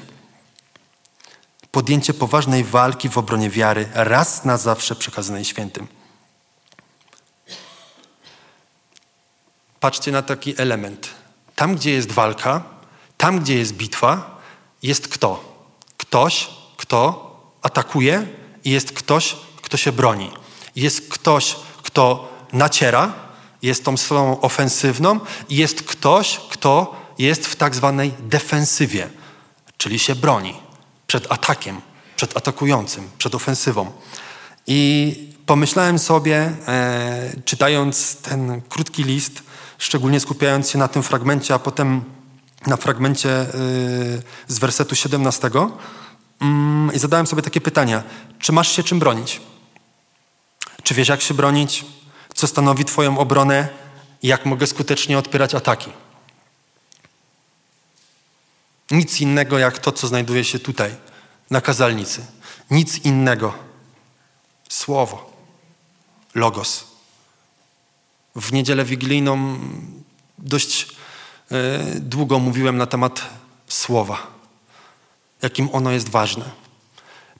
Podjęcie 1.78 2.14
poważnej 2.14 2.64
walki 2.64 3.08
w 3.08 3.18
obronie 3.18 3.50
wiary, 3.50 3.88
raz 3.94 4.44
na 4.44 4.56
zawsze 4.56 4.96
przekazanej 4.96 5.44
świętym. 5.44 5.86
Patrzcie 9.80 10.12
na 10.12 10.22
taki 10.22 10.54
element. 10.60 11.08
Tam, 11.56 11.76
gdzie 11.76 11.90
jest 11.90 12.12
walka, 12.12 12.62
tam, 13.16 13.40
gdzie 13.40 13.58
jest 13.58 13.72
bitwa, 13.72 14.40
jest 14.82 15.08
kto? 15.08 15.58
Ktoś, 15.96 16.50
kto 16.76 17.30
atakuje 17.62 18.26
i 18.64 18.70
jest 18.70 18.92
ktoś, 18.92 19.36
kto 19.62 19.76
się 19.76 19.92
broni. 19.92 20.30
Jest 20.76 21.08
ktoś, 21.08 21.56
kto 21.82 22.32
naciera, 22.52 23.12
jest 23.62 23.84
tą 23.84 23.96
stroną 23.96 24.40
ofensywną 24.40 25.20
i 25.48 25.56
jest 25.56 25.82
ktoś, 25.82 26.40
kto 26.50 26.96
jest 27.18 27.46
w 27.46 27.56
tak 27.56 27.74
zwanej 27.74 28.14
defensywie, 28.18 29.10
czyli 29.76 29.98
się 29.98 30.14
broni 30.14 30.67
przed 31.08 31.32
atakiem, 31.32 31.80
przed 32.16 32.36
atakującym, 32.36 33.10
przed 33.18 33.34
ofensywą. 33.34 33.92
I 34.66 35.14
pomyślałem 35.46 35.98
sobie, 35.98 36.52
e, 36.68 37.32
czytając 37.44 38.16
ten 38.16 38.60
krótki 38.68 39.04
list, 39.04 39.42
szczególnie 39.78 40.20
skupiając 40.20 40.70
się 40.70 40.78
na 40.78 40.88
tym 40.88 41.02
fragmencie, 41.02 41.54
a 41.54 41.58
potem 41.58 42.04
na 42.66 42.76
fragmencie 42.76 43.30
e, 43.30 43.46
z 44.48 44.58
wersetu 44.58 44.94
17, 44.94 45.50
mm, 46.40 46.94
i 46.94 46.98
zadałem 46.98 47.26
sobie 47.26 47.42
takie 47.42 47.60
pytania: 47.60 48.02
czy 48.38 48.52
masz 48.52 48.72
się 48.76 48.82
czym 48.82 48.98
bronić? 48.98 49.40
Czy 50.82 50.94
wiesz, 50.94 51.08
jak 51.08 51.20
się 51.20 51.34
bronić? 51.34 51.84
Co 52.34 52.46
stanowi 52.46 52.84
Twoją 52.84 53.18
obronę? 53.18 53.68
Jak 54.22 54.46
mogę 54.46 54.66
skutecznie 54.66 55.18
odpierać 55.18 55.54
ataki? 55.54 55.90
Nic 58.90 59.20
innego 59.20 59.58
jak 59.58 59.78
to, 59.78 59.92
co 59.92 60.06
znajduje 60.08 60.44
się 60.44 60.58
tutaj, 60.58 60.94
na 61.50 61.60
kazalnicy. 61.60 62.26
Nic 62.70 62.98
innego. 63.04 63.54
Słowo. 64.68 65.32
Logos. 66.34 66.84
W 68.36 68.52
niedzielę 68.52 68.84
wigilijną 68.84 69.58
dość 70.38 70.88
e, 71.50 71.84
długo 72.00 72.38
mówiłem 72.38 72.76
na 72.76 72.86
temat 72.86 73.22
słowa. 73.68 74.26
Jakim 75.42 75.68
ono 75.72 75.90
jest 75.90 76.08
ważne. 76.08 76.44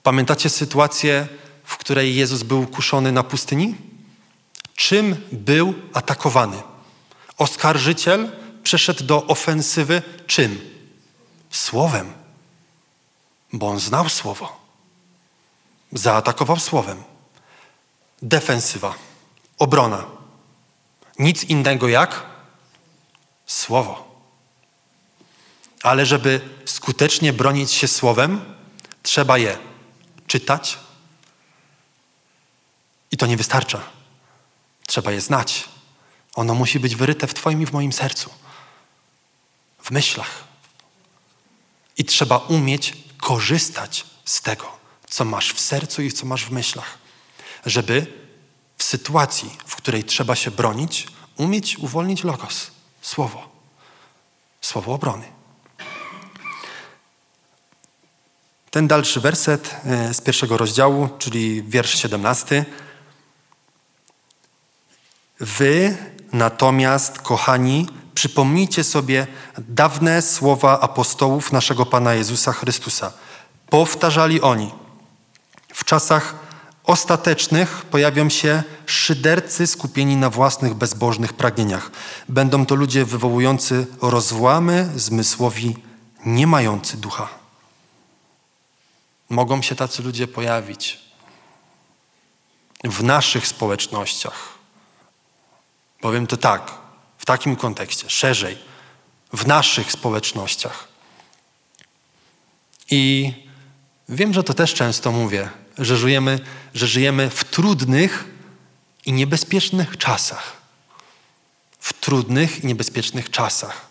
Pamiętacie 0.03 0.49
sytuację, 0.49 1.27
w 1.63 1.77
której 1.77 2.15
Jezus 2.15 2.43
był 2.43 2.67
kuszony 2.67 3.11
na 3.11 3.23
pustyni? 3.23 3.75
Czym 4.75 5.15
był 5.31 5.73
atakowany? 5.93 6.57
Oskarżyciel 7.37 8.31
przeszedł 8.63 9.03
do 9.03 9.27
ofensywy 9.27 10.01
czym? 10.27 10.78
Słowem, 11.49 12.13
bo 13.53 13.67
on 13.67 13.79
znał 13.79 14.09
słowo. 14.09 14.59
Zaatakował 15.91 16.59
słowem. 16.59 17.03
Defensywa, 18.21 18.93
obrona. 19.57 20.05
Nic 21.19 21.43
innego 21.43 21.87
jak 21.87 22.25
słowo. 23.45 24.09
Ale 25.83 26.05
żeby 26.05 26.49
skutecznie 26.65 27.33
bronić 27.33 27.71
się 27.71 27.87
słowem, 27.87 28.55
trzeba 29.03 29.37
je 29.37 29.57
czytać. 30.27 30.77
I 33.11 33.17
to 33.17 33.25
nie 33.25 33.37
wystarcza. 33.37 33.81
Trzeba 34.87 35.11
je 35.11 35.21
znać. 35.21 35.69
Ono 36.35 36.53
musi 36.53 36.79
być 36.79 36.95
wyryte 36.95 37.27
w 37.27 37.33
Twoim 37.33 37.61
i 37.61 37.65
w 37.65 37.73
moim 37.73 37.93
sercu, 37.93 38.29
w 39.83 39.91
myślach. 39.91 40.48
I 41.99 42.05
trzeba 42.05 42.37
umieć 42.37 42.97
korzystać 43.17 44.05
z 44.25 44.41
tego, 44.41 44.65
co 45.09 45.25
masz 45.25 45.53
w 45.53 45.59
sercu 45.59 46.01
i 46.01 46.11
co 46.11 46.25
masz 46.25 46.45
w 46.45 46.51
myślach, 46.51 46.97
żeby 47.65 48.07
w 48.77 48.83
sytuacji, 48.83 49.57
w 49.65 49.75
której 49.75 50.03
trzeba 50.03 50.35
się 50.35 50.51
bronić, 50.51 51.07
umieć 51.37 51.77
uwolnić 51.77 52.23
logos, 52.23 52.71
słowo, 53.01 53.49
słowo 54.61 54.93
obrony. 54.93 55.25
Ten 58.71 58.87
dalszy 58.87 59.21
werset 59.21 59.75
e, 59.85 60.13
z 60.13 60.21
pierwszego 60.21 60.57
rozdziału, 60.57 61.09
czyli 61.17 61.63
wiersz 61.63 62.01
17. 62.01 62.65
Wy 65.39 65.97
natomiast, 66.33 67.19
kochani, 67.19 67.87
Przypomnijcie 68.19 68.83
sobie 68.83 69.27
dawne 69.57 70.21
słowa 70.21 70.79
apostołów 70.79 71.51
naszego 71.51 71.85
Pana 71.85 72.13
Jezusa 72.13 72.53
Chrystusa. 72.53 73.13
Powtarzali 73.69 74.41
oni. 74.41 74.71
W 75.73 75.83
czasach 75.83 76.35
ostatecznych 76.83 77.85
pojawią 77.85 78.29
się 78.29 78.63
szydercy 78.85 79.67
skupieni 79.67 80.15
na 80.15 80.29
własnych 80.29 80.73
bezbożnych 80.73 81.33
pragnieniach. 81.33 81.91
Będą 82.29 82.65
to 82.65 82.75
ludzie 82.75 83.05
wywołujący 83.05 83.87
rozłamy, 84.01 84.89
zmysłowi, 84.95 85.75
nie 86.25 86.47
mający 86.47 86.97
ducha. 86.97 87.29
Mogą 89.29 89.61
się 89.61 89.75
tacy 89.75 90.03
ludzie 90.03 90.27
pojawić 90.27 90.99
w 92.83 93.03
naszych 93.03 93.47
społecznościach. 93.47 94.58
Powiem 96.01 96.27
to 96.27 96.37
tak 96.37 96.71
w 97.17 97.25
takim 97.25 97.55
kontekście, 97.55 98.09
szerzej, 98.09 98.57
w 99.33 99.47
naszych 99.47 99.91
społecznościach. 99.91 100.87
I 102.91 103.33
wiem, 104.09 104.33
że 104.33 104.43
to 104.43 104.53
też 104.53 104.73
często 104.73 105.11
mówię, 105.11 105.49
że 105.77 105.97
żyjemy, 105.97 106.39
że 106.73 106.87
żyjemy 106.87 107.29
w 107.29 107.43
trudnych 107.43 108.25
i 109.05 109.13
niebezpiecznych 109.13 109.97
czasach. 109.97 110.57
W 111.79 111.93
trudnych 111.93 112.63
i 112.63 112.67
niebezpiecznych 112.67 113.29
czasach, 113.29 113.87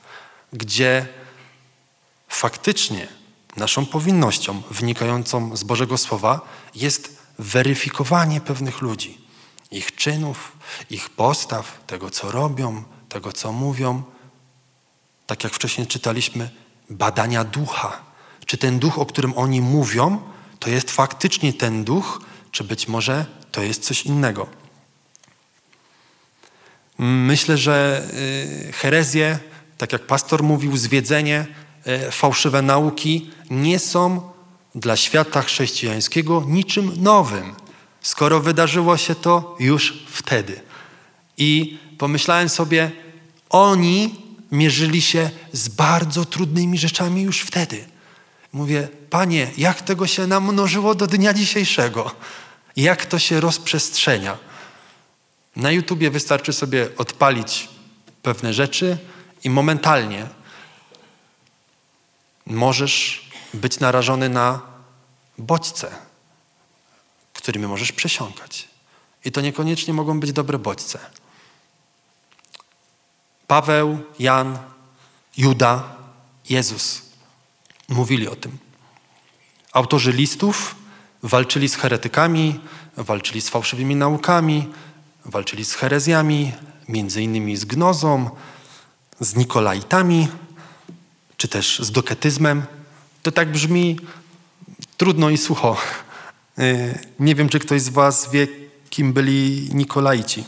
gdzie 0.52 1.06
faktycznie 2.28 3.08
naszą 3.56 3.86
powinnością 3.86 4.62
wynikającą 4.70 5.56
z 5.56 5.64
Bożego 5.64 5.98
Słowa 5.98 6.40
jest 6.74 7.18
weryfikowanie 7.38 8.40
pewnych 8.40 8.80
ludzi, 8.80 9.18
ich 9.70 9.94
czynów, 9.96 10.52
ich 10.90 11.10
postaw, 11.10 11.80
tego 11.86 12.10
co 12.10 12.30
robią, 12.30 12.82
tego, 13.08 13.32
co 13.32 13.52
mówią. 13.52 14.02
Tak 15.26 15.44
jak 15.44 15.52
wcześniej 15.52 15.86
czytaliśmy, 15.86 16.50
badania 16.90 17.44
ducha. 17.44 18.00
Czy 18.46 18.58
ten 18.58 18.78
duch, 18.78 18.98
o 18.98 19.06
którym 19.06 19.38
oni 19.38 19.60
mówią, 19.60 20.18
to 20.58 20.70
jest 20.70 20.90
faktycznie 20.90 21.52
ten 21.52 21.84
duch, 21.84 22.20
czy 22.50 22.64
być 22.64 22.88
może 22.88 23.26
to 23.52 23.62
jest 23.62 23.84
coś 23.84 24.02
innego. 24.02 24.46
Myślę, 26.98 27.58
że 27.58 28.02
y, 28.68 28.72
herezje, 28.72 29.38
tak 29.78 29.92
jak 29.92 30.06
pastor 30.06 30.42
mówił, 30.42 30.76
zwiedzenie, 30.76 31.46
y, 32.08 32.10
fałszywe 32.10 32.62
nauki 32.62 33.30
nie 33.50 33.78
są 33.78 34.32
dla 34.74 34.96
świata 34.96 35.42
chrześcijańskiego 35.42 36.44
niczym 36.46 37.02
nowym, 37.02 37.54
skoro 38.02 38.40
wydarzyło 38.40 38.96
się 38.96 39.14
to 39.14 39.56
już 39.60 40.04
wtedy. 40.06 40.60
I 41.36 41.78
pomyślałem 41.98 42.48
sobie, 42.48 42.90
oni 43.50 44.14
mierzyli 44.52 45.02
się 45.02 45.30
z 45.52 45.68
bardzo 45.68 46.24
trudnymi 46.24 46.78
rzeczami 46.78 47.22
już 47.22 47.40
wtedy. 47.40 47.84
Mówię, 48.52 48.88
panie, 49.10 49.50
jak 49.56 49.82
tego 49.82 50.06
się 50.06 50.26
namnożyło 50.26 50.94
do 50.94 51.06
dnia 51.06 51.34
dzisiejszego? 51.34 52.14
Jak 52.76 53.06
to 53.06 53.18
się 53.18 53.40
rozprzestrzenia? 53.40 54.38
Na 55.56 55.70
YouTubie 55.70 56.10
wystarczy 56.10 56.52
sobie 56.52 56.88
odpalić 56.96 57.68
pewne 58.22 58.54
rzeczy 58.54 58.98
i 59.44 59.50
momentalnie 59.50 60.26
możesz 62.46 63.28
być 63.54 63.80
narażony 63.80 64.28
na 64.28 64.60
bodźce, 65.38 65.96
którymi 67.48 67.66
możesz 67.66 67.92
przesiąkać. 67.92 68.68
I 69.24 69.32
to 69.32 69.40
niekoniecznie 69.40 69.94
mogą 69.94 70.20
być 70.20 70.32
dobre 70.32 70.58
bodźce. 70.58 70.98
Paweł, 73.46 73.98
Jan, 74.18 74.58
Juda, 75.36 75.96
Jezus 76.50 77.02
mówili 77.88 78.28
o 78.28 78.36
tym. 78.36 78.58
Autorzy 79.72 80.12
listów 80.12 80.74
walczyli 81.22 81.68
z 81.68 81.76
heretykami, 81.76 82.60
walczyli 82.96 83.40
z 83.40 83.48
fałszywymi 83.48 83.96
naukami, 83.96 84.68
walczyli 85.24 85.64
z 85.64 85.74
herezjami, 85.74 86.52
między 86.88 87.22
innymi 87.22 87.56
z 87.56 87.64
gnozą, 87.64 88.30
z 89.20 89.36
nikolaitami, 89.36 90.28
czy 91.36 91.48
też 91.48 91.78
z 91.78 91.90
doketyzmem. 91.90 92.62
To 93.22 93.32
tak 93.32 93.52
brzmi 93.52 94.00
trudno 94.96 95.30
i 95.30 95.38
sucho. 95.38 95.76
Y, 96.58 96.98
nie 97.18 97.34
wiem, 97.34 97.48
czy 97.48 97.58
ktoś 97.58 97.82
z 97.82 97.88
Was 97.88 98.30
wie, 98.30 98.46
kim 98.90 99.12
byli 99.12 99.68
Nikolaici. 99.72 100.44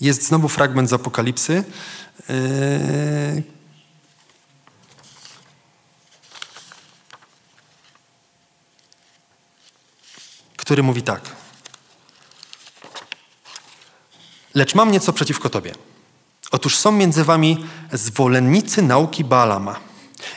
Jest 0.00 0.26
znowu 0.26 0.48
fragment 0.48 0.90
z 0.90 0.92
Apokalipsy. 0.92 1.64
Yy, 2.28 3.42
który 10.56 10.82
mówi 10.82 11.02
tak. 11.02 11.20
Lecz 14.54 14.74
mam 14.74 14.90
nieco 14.90 15.12
przeciwko 15.12 15.50
tobie. 15.50 15.74
Otóż 16.50 16.76
są 16.76 16.92
między 16.92 17.24
wami 17.24 17.66
zwolennicy 17.92 18.82
nauki 18.82 19.24
Baalama. 19.24 19.80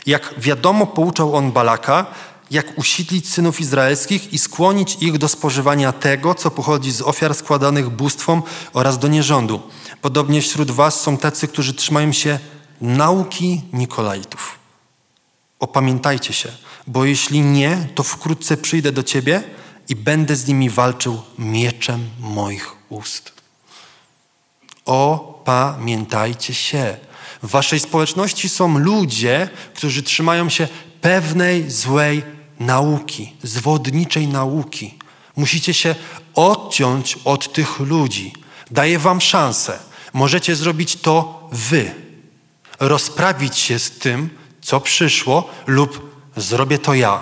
Jak 0.06 0.34
wiadomo, 0.38 0.86
pouczał 0.86 1.36
on 1.36 1.52
Balaka, 1.52 2.06
jak 2.50 2.78
usidlić 2.78 3.28
synów 3.28 3.60
izraelskich 3.60 4.32
i 4.32 4.38
skłonić 4.38 4.96
ich 5.00 5.18
do 5.18 5.28
spożywania 5.28 5.92
tego, 5.92 6.34
co 6.34 6.50
pochodzi 6.50 6.92
z 6.92 7.02
ofiar 7.02 7.34
składanych 7.34 7.90
bóstwom 7.90 8.42
oraz 8.72 8.98
do 8.98 9.08
nierządu. 9.08 9.62
Podobnie 10.02 10.42
wśród 10.42 10.70
was 10.70 11.00
są 11.00 11.16
tacy, 11.16 11.48
którzy 11.48 11.74
trzymają 11.74 12.12
się 12.12 12.38
nauki 12.80 13.62
Nikolaitów. 13.72 14.58
Opamiętajcie 15.60 16.32
się, 16.32 16.52
bo 16.86 17.04
jeśli 17.04 17.40
nie, 17.40 17.88
to 17.94 18.02
wkrótce 18.02 18.56
przyjdę 18.56 18.92
do 18.92 19.02
ciebie 19.02 19.42
i 19.88 19.96
będę 19.96 20.36
z 20.36 20.46
nimi 20.46 20.70
walczył 20.70 21.22
mieczem 21.38 22.10
moich 22.20 22.76
ust. 22.88 23.32
Opamiętajcie 24.84 26.54
się. 26.54 26.96
W 27.42 27.50
waszej 27.50 27.80
społeczności 27.80 28.48
są 28.48 28.78
ludzie, 28.78 29.48
którzy 29.74 30.02
trzymają 30.02 30.48
się 30.48 30.68
pewnej 31.00 31.70
złej 31.70 32.37
nauki, 32.60 33.32
zwodniczej 33.42 34.28
nauki. 34.28 34.98
Musicie 35.36 35.74
się 35.74 35.94
odciąć 36.34 37.18
od 37.24 37.52
tych 37.52 37.80
ludzi. 37.80 38.32
Daję 38.70 38.98
wam 38.98 39.20
szansę. 39.20 39.78
Możecie 40.12 40.56
zrobić 40.56 40.96
to 40.96 41.48
wy. 41.52 41.94
Rozprawić 42.80 43.58
się 43.58 43.78
z 43.78 43.90
tym, 43.90 44.30
co 44.60 44.80
przyszło, 44.80 45.50
lub 45.66 46.16
zrobię 46.36 46.78
to 46.78 46.94
ja. 46.94 47.20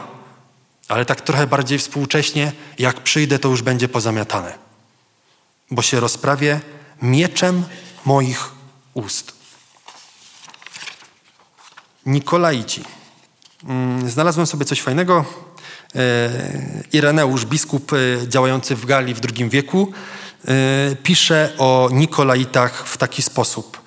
Ale 0.88 1.04
tak 1.04 1.20
trochę 1.20 1.46
bardziej 1.46 1.78
współcześnie, 1.78 2.52
jak 2.78 3.02
przyjdę, 3.02 3.38
to 3.38 3.48
już 3.48 3.62
będzie 3.62 3.88
pozamiatane. 3.88 4.58
Bo 5.70 5.82
się 5.82 6.00
rozprawię 6.00 6.60
mieczem 7.02 7.64
moich 8.04 8.50
ust. 8.94 9.32
Nikolaici. 12.06 12.84
Mm, 13.66 14.10
znalazłem 14.10 14.46
sobie 14.46 14.64
coś 14.64 14.82
fajnego. 14.82 15.24
E, 15.94 16.30
Ireneusz, 16.92 17.44
biskup 17.44 17.92
e, 17.92 18.28
działający 18.28 18.76
w 18.76 18.86
Galii 18.86 19.14
w 19.14 19.20
II 19.38 19.48
wieku, 19.48 19.92
e, 20.48 20.96
pisze 21.02 21.52
o 21.58 21.88
Nikolaitach 21.92 22.88
w 22.88 22.96
taki 22.96 23.22
sposób. 23.22 23.86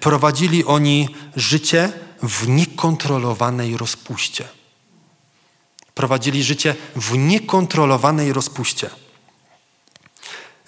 Prowadzili 0.00 0.64
oni 0.64 1.16
życie 1.36 1.92
w 2.22 2.48
niekontrolowanej 2.48 3.76
rozpuście. 3.76 4.44
Prowadzili 5.94 6.44
życie 6.44 6.74
w 6.96 7.18
niekontrolowanej 7.18 8.32
rozpuście. 8.32 8.90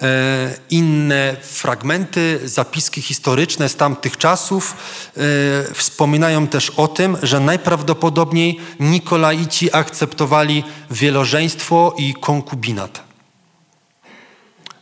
E, 0.02 0.54
inne 0.70 1.36
fragmenty, 1.42 2.40
zapiski 2.44 3.02
historyczne 3.02 3.68
z 3.68 3.76
tamtych 3.76 4.16
czasów 4.16 4.76
e, 5.16 5.74
wspominają 5.74 6.46
też 6.46 6.70
o 6.70 6.88
tym, 6.88 7.16
że 7.22 7.40
najprawdopodobniej 7.40 8.60
Nikolaici 8.80 9.74
akceptowali 9.74 10.64
wielożeństwo 10.90 11.94
i 11.98 12.14
konkubinat. 12.14 13.02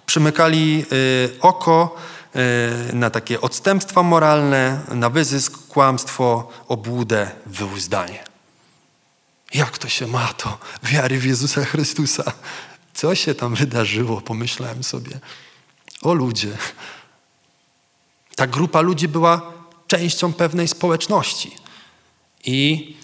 Przymykali 0.07 0.85
e, 0.85 1.41
oko 1.41 1.97
na 2.93 3.11
takie 3.11 3.41
odstępstwa 3.41 4.03
moralne, 4.03 4.81
na 4.89 5.11
wyzysk, 5.11 5.67
kłamstwo, 5.69 6.49
obłudę, 6.69 7.31
wyuzdanie. 7.47 8.25
Jak 9.55 9.79
to 9.79 9.89
się 9.89 10.07
ma 10.07 10.33
to 10.33 10.59
wiary 10.83 11.19
w 11.19 11.25
Jezusa 11.25 11.65
Chrystusa? 11.65 12.33
Co 12.97 13.15
się 13.15 13.35
tam 13.35 13.55
wydarzyło, 13.55 14.21
pomyślałem 14.21 14.85
sobie. 14.85 15.21
O 16.03 16.15
ludzie. 16.15 16.57
Ta 18.37 18.47
grupa 18.47 18.81
ludzi 18.81 19.09
była 19.09 19.53
częścią 19.87 20.33
pewnej 20.33 20.69
społeczności. 20.69 21.57
I 22.45 22.97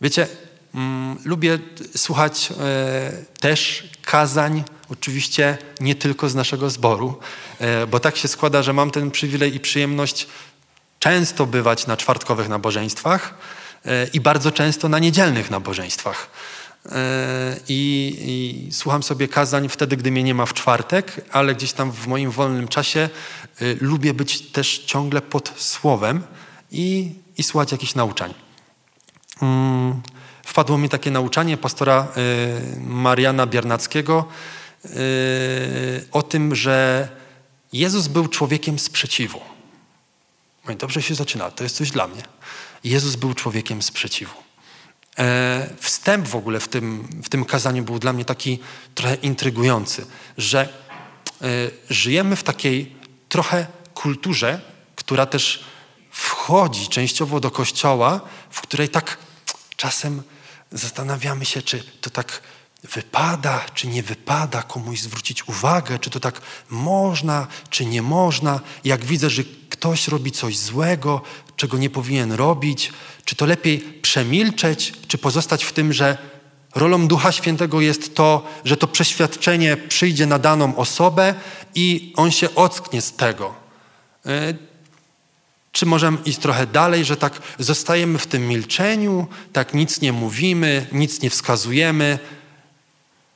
wiecie, 0.00 0.28
mm, 0.74 1.18
lubię 1.24 1.58
słuchać 1.96 2.52
e, 2.60 3.12
też 3.40 3.88
kazań, 4.02 4.64
oczywiście 4.88 5.58
nie 5.80 5.94
tylko 5.94 6.28
z 6.28 6.34
naszego 6.34 6.70
zboru, 6.70 7.18
e, 7.58 7.86
bo 7.86 8.00
tak 8.00 8.16
się 8.16 8.28
składa, 8.28 8.62
że 8.62 8.72
mam 8.72 8.90
ten 8.90 9.10
przywilej 9.10 9.54
i 9.54 9.60
przyjemność 9.60 10.26
często 10.98 11.46
bywać 11.46 11.86
na 11.86 11.96
czwartkowych 11.96 12.48
nabożeństwach 12.48 13.34
e, 13.84 14.06
i 14.06 14.20
bardzo 14.20 14.52
często 14.52 14.88
na 14.88 14.98
niedzielnych 14.98 15.50
nabożeństwach. 15.50 16.30
I, 17.68 18.66
I, 18.68 18.72
słucham 18.72 19.02
sobie 19.02 19.28
kazań 19.28 19.68
wtedy, 19.68 19.96
gdy 19.96 20.10
mnie 20.10 20.22
nie 20.22 20.34
ma 20.34 20.46
w 20.46 20.54
czwartek, 20.54 21.24
ale 21.32 21.54
gdzieś 21.54 21.72
tam 21.72 21.92
w 21.92 22.06
moim 22.06 22.30
wolnym 22.30 22.68
czasie 22.68 23.08
y, 23.62 23.78
lubię 23.80 24.14
być 24.14 24.40
też 24.40 24.78
ciągle 24.78 25.20
pod 25.20 25.52
słowem 25.56 26.22
i, 26.70 27.14
i 27.38 27.42
słuchać 27.42 27.72
jakichś 27.72 27.94
nauczań. 27.94 28.34
Mm, 29.42 30.02
wpadło 30.44 30.78
mi 30.78 30.88
takie 30.88 31.10
nauczanie 31.10 31.56
pastora 31.56 32.08
y, 32.16 32.80
Mariana 32.80 33.46
Biernackiego 33.46 34.24
y, 34.84 34.88
o 36.12 36.22
tym, 36.22 36.54
że 36.54 37.08
Jezus 37.72 38.08
był 38.08 38.28
człowiekiem 38.28 38.78
sprzeciwu. 38.78 39.40
Dobrze 40.78 41.02
się 41.02 41.14
zaczyna, 41.14 41.50
to 41.50 41.64
jest 41.64 41.76
coś 41.76 41.90
dla 41.90 42.08
mnie. 42.08 42.22
Jezus 42.84 43.16
był 43.16 43.34
człowiekiem 43.34 43.82
sprzeciwu. 43.82 44.34
E, 45.20 45.68
wstęp 45.80 46.28
w 46.28 46.36
ogóle 46.36 46.60
w 46.60 46.68
tym, 46.68 47.08
w 47.24 47.28
tym 47.28 47.44
kazaniu 47.44 47.82
był 47.82 47.98
dla 47.98 48.12
mnie 48.12 48.24
taki 48.24 48.58
trochę 48.94 49.14
intrygujący, 49.14 50.06
że 50.38 50.60
e, 50.60 51.46
żyjemy 51.90 52.36
w 52.36 52.42
takiej 52.42 52.96
trochę 53.28 53.66
kulturze, 53.94 54.60
która 54.96 55.26
też 55.26 55.64
wchodzi 56.10 56.88
częściowo 56.88 57.40
do 57.40 57.50
kościoła, 57.50 58.20
w 58.50 58.60
której 58.60 58.88
tak 58.88 59.18
czasem 59.76 60.22
zastanawiamy 60.72 61.44
się, 61.44 61.62
czy 61.62 61.84
to 62.00 62.10
tak 62.10 62.42
wypada, 62.82 63.64
czy 63.74 63.86
nie 63.86 64.02
wypada 64.02 64.62
komuś 64.62 65.00
zwrócić 65.00 65.48
uwagę, 65.48 65.98
czy 65.98 66.10
to 66.10 66.20
tak 66.20 66.40
można, 66.70 67.46
czy 67.70 67.86
nie 67.86 68.02
można. 68.02 68.60
Jak 68.84 69.04
widzę, 69.04 69.30
że 69.30 69.42
ktoś 69.68 70.08
robi 70.08 70.32
coś 70.32 70.58
złego, 70.58 71.22
czego 71.56 71.78
nie 71.78 71.90
powinien 71.90 72.32
robić, 72.32 72.92
czy 73.30 73.36
to 73.36 73.46
lepiej 73.46 73.78
przemilczeć, 73.78 74.92
czy 75.08 75.18
pozostać 75.18 75.64
w 75.64 75.72
tym, 75.72 75.92
że 75.92 76.18
rolą 76.74 77.08
Ducha 77.08 77.32
Świętego 77.32 77.80
jest 77.80 78.14
to, 78.14 78.46
że 78.64 78.76
to 78.76 78.86
przeświadczenie 78.86 79.76
przyjdzie 79.76 80.26
na 80.26 80.38
daną 80.38 80.76
osobę 80.76 81.34
i 81.74 82.12
on 82.16 82.30
się 82.30 82.54
ocknie 82.54 83.02
z 83.02 83.12
tego. 83.12 83.54
E, 84.26 84.54
czy 85.72 85.86
możemy 85.86 86.18
iść 86.24 86.38
trochę 86.38 86.66
dalej, 86.66 87.04
że 87.04 87.16
tak 87.16 87.42
zostajemy 87.58 88.18
w 88.18 88.26
tym 88.26 88.48
milczeniu, 88.48 89.26
tak 89.52 89.74
nic 89.74 90.00
nie 90.00 90.12
mówimy, 90.12 90.86
nic 90.92 91.22
nie 91.22 91.30
wskazujemy 91.30 92.18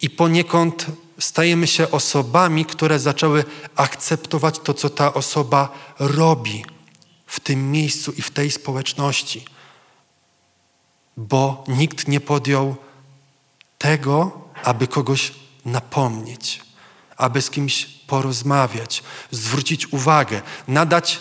i 0.01 0.11
poniekąd 0.11 0.87
stajemy 1.19 1.67
się 1.67 1.91
osobami, 1.91 2.65
które 2.65 2.99
zaczęły 2.99 3.45
akceptować 3.77 4.59
to, 4.59 4.75
co 4.75 4.91
ta 4.91 5.15
osoba 5.15 5.73
robi 5.99 6.65
w 7.27 7.41
tym 7.41 7.73
miejscu 7.73 8.13
i 8.13 8.23
w 8.23 8.31
tej 8.31 8.51
społeczności 8.51 9.54
bo 11.17 11.65
nikt 11.69 12.09
nie 12.09 12.21
podjął 12.21 12.77
tego, 13.79 14.41
aby 14.65 14.87
kogoś 14.87 15.33
napomnieć, 15.65 16.63
aby 17.17 17.43
z 17.43 17.51
kimś 17.51 17.85
porozmawiać, 17.85 19.03
zwrócić 19.31 19.93
uwagę, 19.93 20.43
nadać 20.69 21.21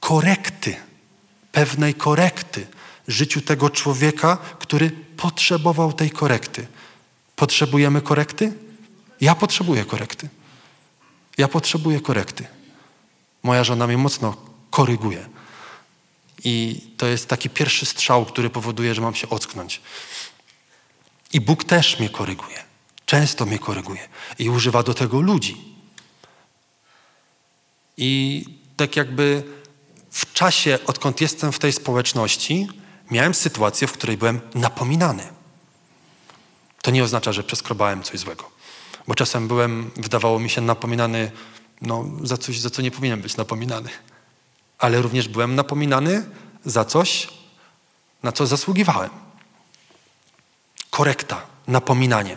korekty, 0.00 0.76
pewnej 1.52 1.94
korekty 1.94 2.66
życiu 3.08 3.40
tego 3.40 3.70
człowieka, 3.70 4.36
który 4.58 4.90
potrzebował 5.16 5.92
tej 5.92 6.10
korekty. 6.10 6.66
Potrzebujemy 7.36 8.00
korekty? 8.00 8.52
Ja 9.20 9.34
potrzebuję 9.34 9.84
korekty. 9.84 10.28
Ja 11.38 11.48
potrzebuję 11.48 12.00
korekty. 12.00 12.46
Moja 13.42 13.64
żona 13.64 13.86
mnie 13.86 13.98
mocno 13.98 14.36
koryguje. 14.70 15.28
I 16.44 16.80
to 16.96 17.06
jest 17.06 17.28
taki 17.28 17.50
pierwszy 17.50 17.86
strzał, 17.86 18.24
który 18.24 18.50
powoduje, 18.50 18.94
że 18.94 19.00
mam 19.00 19.14
się 19.14 19.28
ocknąć. 19.28 19.80
I 21.32 21.40
Bóg 21.40 21.64
też 21.64 21.98
mnie 21.98 22.08
koryguje. 22.08 22.64
Często 23.06 23.46
mnie 23.46 23.58
koryguje. 23.58 24.08
I 24.38 24.50
używa 24.50 24.82
do 24.82 24.94
tego 24.94 25.20
ludzi. 25.20 25.56
I 27.96 28.44
tak 28.76 28.96
jakby 28.96 29.42
w 30.10 30.32
czasie, 30.32 30.78
odkąd 30.86 31.20
jestem 31.20 31.52
w 31.52 31.58
tej 31.58 31.72
społeczności, 31.72 32.68
miałem 33.10 33.34
sytuację, 33.34 33.86
w 33.86 33.92
której 33.92 34.16
byłem 34.16 34.40
napominany. 34.54 35.22
To 36.82 36.90
nie 36.90 37.04
oznacza, 37.04 37.32
że 37.32 37.42
przeskrobałem 37.42 38.02
coś 38.02 38.20
złego. 38.20 38.50
Bo 39.08 39.14
czasem 39.14 39.48
byłem, 39.48 39.90
wydawało 39.96 40.38
mi 40.38 40.50
się, 40.50 40.60
napominany 40.60 41.30
no, 41.82 42.04
za 42.22 42.36
coś, 42.36 42.60
za 42.60 42.70
co 42.70 42.82
nie 42.82 42.90
powinien 42.90 43.20
być 43.20 43.36
napominany 43.36 43.90
ale 44.78 45.02
również 45.02 45.28
byłem 45.28 45.54
napominany 45.54 46.24
za 46.64 46.84
coś, 46.84 47.28
na 48.22 48.32
co 48.32 48.46
zasługiwałem. 48.46 49.10
Korekta, 50.90 51.46
napominanie. 51.66 52.36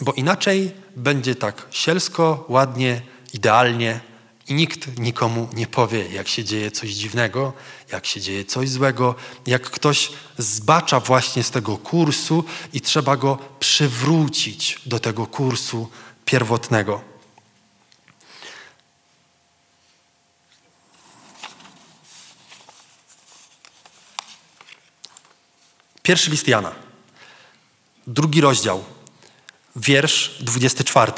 Bo 0.00 0.12
inaczej 0.12 0.72
będzie 0.96 1.34
tak 1.34 1.66
sielsko, 1.70 2.44
ładnie, 2.48 3.02
idealnie 3.32 4.00
i 4.48 4.54
nikt 4.54 4.98
nikomu 4.98 5.48
nie 5.52 5.66
powie, 5.66 6.08
jak 6.08 6.28
się 6.28 6.44
dzieje 6.44 6.70
coś 6.70 6.90
dziwnego, 6.90 7.52
jak 7.92 8.06
się 8.06 8.20
dzieje 8.20 8.44
coś 8.44 8.68
złego, 8.68 9.14
jak 9.46 9.62
ktoś 9.62 10.12
zbacza 10.38 11.00
właśnie 11.00 11.42
z 11.42 11.50
tego 11.50 11.78
kursu 11.78 12.44
i 12.72 12.80
trzeba 12.80 13.16
go 13.16 13.38
przywrócić 13.60 14.78
do 14.86 14.98
tego 14.98 15.26
kursu 15.26 15.88
pierwotnego. 16.24 17.09
Pierwszy 26.10 26.30
list 26.30 26.48
Jana, 26.48 26.72
drugi 28.06 28.40
rozdział, 28.40 28.84
wiersz 29.76 30.36
24. 30.40 31.12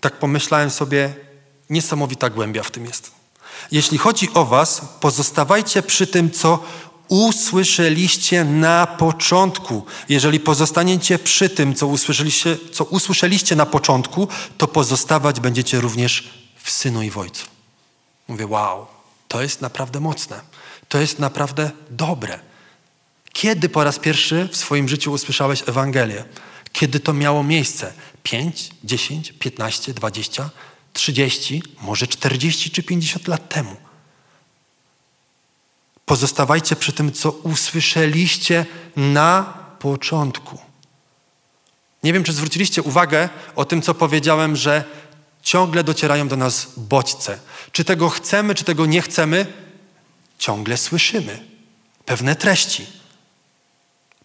Tak 0.00 0.18
pomyślałem 0.18 0.70
sobie, 0.70 1.14
niesamowita 1.70 2.30
głębia 2.30 2.62
w 2.62 2.70
tym 2.70 2.86
jest. 2.86 3.10
Jeśli 3.70 3.98
chodzi 3.98 4.28
o 4.34 4.44
Was, 4.44 4.82
pozostawajcie 5.00 5.82
przy 5.82 6.06
tym, 6.06 6.30
co 6.30 6.64
usłyszeliście 7.08 8.44
na 8.44 8.86
początku. 8.86 9.86
Jeżeli 10.08 10.40
pozostaniecie 10.40 11.18
przy 11.18 11.48
tym, 11.50 11.74
co 11.74 11.86
usłyszeliście, 11.86 12.56
co 12.72 12.84
usłyszeliście 12.84 13.56
na 13.56 13.66
początku, 13.66 14.28
to 14.58 14.68
pozostawać 14.68 15.40
będziecie 15.40 15.80
również 15.80 16.30
w 16.56 16.70
Synu 16.70 17.02
i 17.02 17.10
w 17.10 17.18
Ojcu. 17.18 17.57
Mówię, 18.28 18.46
wow, 18.46 18.86
to 19.28 19.42
jest 19.42 19.60
naprawdę 19.60 20.00
mocne. 20.00 20.40
To 20.88 20.98
jest 20.98 21.18
naprawdę 21.18 21.70
dobre. 21.90 22.40
Kiedy 23.32 23.68
po 23.68 23.84
raz 23.84 23.98
pierwszy 23.98 24.48
w 24.52 24.56
swoim 24.56 24.88
życiu 24.88 25.12
usłyszałeś 25.12 25.62
Ewangelię? 25.66 26.24
Kiedy 26.72 27.00
to 27.00 27.12
miało 27.12 27.42
miejsce? 27.44 27.92
5, 28.22 28.70
10, 28.84 29.32
15, 29.32 29.94
20, 29.94 30.50
30, 30.92 31.62
może 31.82 32.06
40 32.06 32.70
czy 32.70 32.82
50 32.82 33.28
lat 33.28 33.48
temu. 33.48 33.76
Pozostawajcie 36.06 36.76
przy 36.76 36.92
tym, 36.92 37.12
co 37.12 37.30
usłyszeliście 37.30 38.66
na 38.96 39.42
początku. 39.78 40.58
Nie 42.02 42.12
wiem, 42.12 42.24
czy 42.24 42.32
zwróciliście 42.32 42.82
uwagę 42.82 43.28
o 43.56 43.64
tym, 43.64 43.82
co 43.82 43.94
powiedziałem, 43.94 44.56
że 44.56 44.84
ciągle 45.48 45.84
docierają 45.84 46.28
do 46.28 46.36
nas 46.36 46.66
bodźce. 46.76 47.38
Czy 47.72 47.84
tego 47.84 48.08
chcemy, 48.08 48.54
czy 48.54 48.64
tego 48.64 48.86
nie 48.86 49.02
chcemy, 49.02 49.46
ciągle 50.38 50.76
słyszymy 50.76 51.44
pewne 52.04 52.36
treści, 52.36 52.86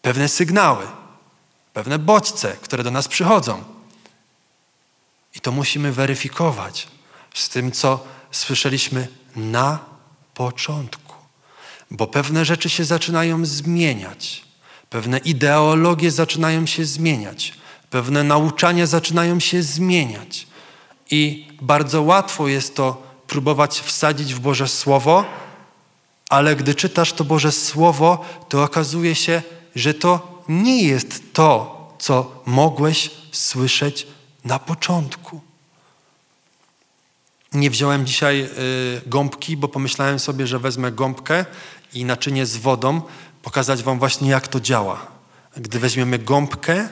pewne 0.02 0.30
sygnały, 0.30 0.88
pewne 1.74 2.00
bodźce, 2.00 2.58
które 2.62 2.84
do 2.84 2.92
nas 2.92 3.08
przychodzą. 3.08 3.64
I 5.36 5.40
to 5.40 5.52
musimy 5.52 5.92
weryfikować 5.92 6.88
z 7.34 7.50
tym, 7.50 7.72
co 7.72 8.06
słyszeliśmy 8.32 9.08
na 9.36 9.80
początku. 10.34 11.16
Bo 11.92 12.08
pewne 12.08 12.46
rzeczy 12.46 12.70
się 12.70 12.86
zaczynają 12.86 13.46
zmieniać, 13.46 14.44
pewne 14.90 15.18
ideologie 15.18 16.12
zaczynają 16.12 16.66
się 16.66 16.86
zmieniać, 16.86 17.54
pewne 17.90 18.24
nauczania 18.24 18.86
zaczynają 18.88 19.40
się 19.40 19.64
zmieniać. 19.64 20.53
I 21.12 21.48
bardzo 21.62 22.02
łatwo 22.02 22.48
jest 22.48 22.76
to 22.76 23.04
próbować 23.28 23.80
wsadzić 23.80 24.34
w 24.34 24.40
Boże 24.40 24.68
Słowo, 24.68 25.26
ale 26.30 26.56
gdy 26.56 26.76
czytasz 26.76 27.14
to 27.14 27.24
Boże 27.24 27.52
Słowo, 27.52 28.26
to 28.50 28.64
okazuje 28.64 29.16
się, 29.16 29.42
że 29.76 29.94
to 29.94 30.44
nie 30.50 30.84
jest 30.84 31.34
to, 31.34 31.80
co 32.00 32.42
mogłeś 32.46 33.12
słyszeć 33.32 34.08
na 34.46 34.60
początku. 34.60 35.42
Nie 37.54 37.70
wziąłem 37.70 38.06
dzisiaj 38.06 38.44
y, 38.44 38.50
gąbki, 39.06 39.58
bo 39.58 39.68
pomyślałem 39.68 40.20
sobie, 40.20 40.48
że 40.48 40.60
wezmę 40.60 40.92
gąbkę 40.92 41.46
i 41.94 42.06
naczynie 42.06 42.46
z 42.46 42.58
wodą, 42.58 43.02
pokazać 43.42 43.84
Wam 43.84 44.00
właśnie, 44.00 44.30
jak 44.30 44.48
to 44.48 44.60
działa. 44.60 45.08
Gdy 45.58 45.80
weźmiemy 45.80 46.20
gąbkę 46.20 46.90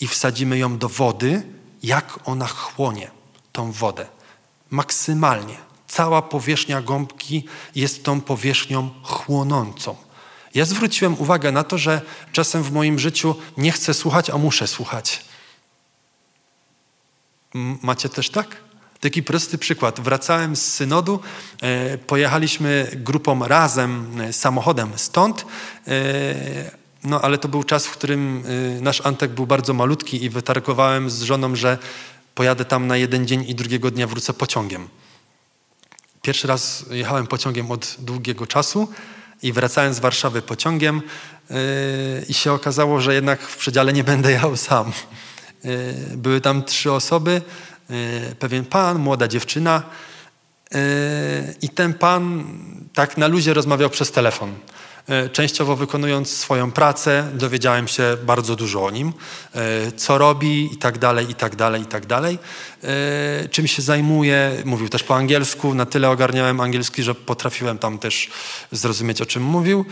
i 0.00 0.08
wsadzimy 0.08 0.58
ją 0.58 0.78
do 0.78 0.88
wody, 0.88 1.42
jak 1.82 2.18
ona 2.24 2.46
chłonie 2.46 3.15
tą 3.56 3.72
wodę. 3.72 4.06
Maksymalnie. 4.70 5.56
Cała 5.88 6.22
powierzchnia 6.22 6.82
gąbki 6.82 7.44
jest 7.74 8.04
tą 8.04 8.20
powierzchnią 8.20 8.90
chłonącą. 9.02 9.96
Ja 10.54 10.64
zwróciłem 10.64 11.20
uwagę 11.20 11.52
na 11.52 11.64
to, 11.64 11.78
że 11.78 12.00
czasem 12.32 12.62
w 12.62 12.72
moim 12.72 12.98
życiu 12.98 13.34
nie 13.56 13.72
chcę 13.72 13.94
słuchać, 13.94 14.30
a 14.30 14.38
muszę 14.38 14.66
słuchać. 14.66 15.24
Macie 17.82 18.08
też 18.08 18.30
tak? 18.30 18.56
Taki 19.00 19.22
prosty 19.22 19.58
przykład. 19.58 20.00
Wracałem 20.00 20.56
z 20.56 20.62
synodu, 20.62 21.20
e, 21.62 21.98
pojechaliśmy 21.98 22.90
grupą 22.94 23.48
razem 23.48 24.20
e, 24.20 24.32
samochodem 24.32 24.90
stąd, 24.96 25.46
e, 25.88 26.86
no 27.06 27.20
ale 27.20 27.38
to 27.38 27.48
był 27.48 27.64
czas, 27.64 27.86
w 27.86 27.90
którym 27.90 28.44
e, 28.78 28.80
nasz 28.80 29.00
Antek 29.06 29.30
był 29.30 29.46
bardzo 29.46 29.74
malutki 29.74 30.24
i 30.24 30.30
wytargowałem 30.30 31.10
z 31.10 31.22
żoną, 31.22 31.56
że 31.56 31.78
pojadę 32.36 32.64
tam 32.64 32.86
na 32.86 32.96
jeden 32.96 33.26
dzień 33.26 33.44
i 33.48 33.54
drugiego 33.54 33.90
dnia 33.90 34.06
wrócę 34.06 34.32
pociągiem. 34.32 34.88
Pierwszy 36.22 36.48
raz 36.48 36.84
jechałem 36.90 37.26
pociągiem 37.26 37.70
od 37.70 37.96
długiego 37.98 38.46
czasu 38.46 38.88
i 39.42 39.52
wracałem 39.52 39.94
z 39.94 39.98
Warszawy 39.98 40.42
pociągiem 40.42 41.02
yy, 41.50 41.56
i 42.28 42.34
się 42.34 42.52
okazało, 42.52 43.00
że 43.00 43.14
jednak 43.14 43.42
w 43.42 43.56
przedziale 43.56 43.92
nie 43.92 44.04
będę 44.04 44.32
jechał 44.32 44.56
sam. 44.56 44.92
Yy, 45.64 45.72
były 46.16 46.40
tam 46.40 46.62
trzy 46.64 46.92
osoby, 46.92 47.42
yy, 47.90 47.96
pewien 48.38 48.64
pan, 48.64 48.98
młoda 48.98 49.28
dziewczyna 49.28 49.82
i 51.62 51.68
ten 51.68 51.94
pan 51.94 52.44
tak 52.94 53.16
na 53.18 53.26
luzie 53.26 53.54
rozmawiał 53.54 53.90
przez 53.90 54.12
telefon. 54.12 54.54
E, 55.08 55.28
częściowo 55.28 55.76
wykonując 55.76 56.30
swoją 56.30 56.72
pracę, 56.72 57.30
dowiedziałem 57.34 57.88
się 57.88 58.16
bardzo 58.24 58.56
dużo 58.56 58.84
o 58.84 58.90
nim, 58.90 59.12
e, 59.54 59.92
co 59.92 60.18
robi 60.18 60.74
i 60.74 60.76
tak 60.76 60.98
dalej, 60.98 61.30
i 61.30 61.34
tak 61.34 61.56
dalej, 61.56 61.82
i 61.82 61.86
tak 61.86 62.06
dalej. 62.06 62.38
E, 62.82 63.48
czym 63.48 63.66
się 63.66 63.82
zajmuje, 63.82 64.62
mówił 64.64 64.88
też 64.88 65.02
po 65.02 65.16
angielsku, 65.16 65.74
na 65.74 65.86
tyle 65.86 66.10
ogarniałem 66.10 66.60
angielski, 66.60 67.02
że 67.02 67.14
potrafiłem 67.14 67.78
tam 67.78 67.98
też 67.98 68.30
zrozumieć, 68.72 69.20
o 69.20 69.26
czym 69.26 69.42
mówił. 69.42 69.84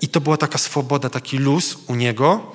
I 0.00 0.08
to 0.08 0.20
była 0.20 0.36
taka 0.36 0.58
swoboda, 0.58 1.10
taki 1.10 1.38
luz 1.38 1.78
u 1.86 1.94
niego. 1.94 2.52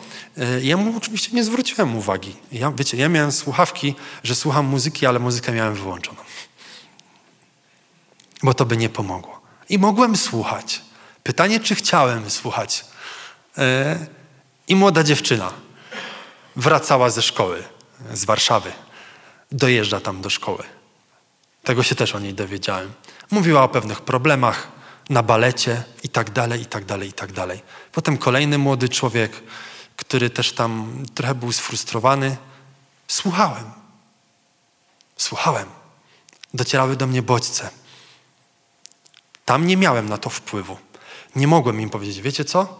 Ja 0.62 0.78
mu 0.78 0.98
oczywiście 0.98 1.36
nie 1.36 1.44
zwróciłem 1.44 1.96
uwagi. 1.96 2.36
Ja, 2.52 2.72
wiecie, 2.72 2.98
ja 2.98 3.10
miałem 3.10 3.32
słuchawki, 3.32 3.96
że 4.24 4.36
słucham 4.36 4.66
muzyki, 4.66 5.06
ale 5.06 5.20
muzykę 5.20 5.52
miałem 5.52 5.76
wyłączoną. 5.76 6.18
Bo 8.44 8.54
to 8.54 8.66
by 8.66 8.78
nie 8.78 8.90
pomogło. 8.90 9.42
I 9.70 9.78
mogłem 9.78 10.16
słuchać. 10.16 10.87
Pytanie, 11.28 11.60
czy 11.60 11.76
chciałem 11.76 12.30
słuchać. 12.30 12.86
E, 13.58 14.08
I 14.68 14.76
młoda 14.76 15.04
dziewczyna 15.04 15.54
wracała 16.56 17.10
ze 17.10 17.22
szkoły, 17.22 17.64
z 18.14 18.26
Warszawy. 18.26 18.72
Dojeżdża 19.52 20.00
tam 20.00 20.22
do 20.22 20.30
szkoły. 20.30 20.64
Tego 21.64 21.84
się 21.84 21.96
też 21.96 22.16
o 22.16 22.20
niej 22.20 22.34
dowiedziałem. 22.34 22.94
Mówiła 23.32 23.64
o 23.64 23.70
pewnych 23.70 24.02
problemach 24.02 24.68
na 25.10 25.24
balecie 25.24 25.84
i 26.04 26.10
tak 26.10 26.32
dalej, 26.32 26.62
i 26.62 26.66
tak 26.66 26.86
dalej, 26.86 27.10
i 27.10 27.14
tak 27.14 27.32
dalej. 27.32 27.62
Potem 27.92 28.18
kolejny 28.18 28.58
młody 28.58 28.90
człowiek, 28.90 29.44
który 29.96 30.30
też 30.30 30.52
tam 30.52 31.04
trochę 31.16 31.36
był 31.36 31.52
sfrustrowany. 31.52 32.38
Słuchałem. 33.08 33.72
Słuchałem. 35.18 35.70
Docierały 36.54 36.96
do 36.96 37.08
mnie 37.08 37.22
bodźce. 37.22 37.70
Tam 39.46 39.68
nie 39.68 39.78
miałem 39.78 40.10
na 40.10 40.18
to 40.18 40.30
wpływu. 40.30 40.87
Nie 41.38 41.48
mogłem 41.48 41.82
im 41.82 41.90
powiedzieć, 41.90 42.22
wiecie 42.22 42.46
co? 42.46 42.80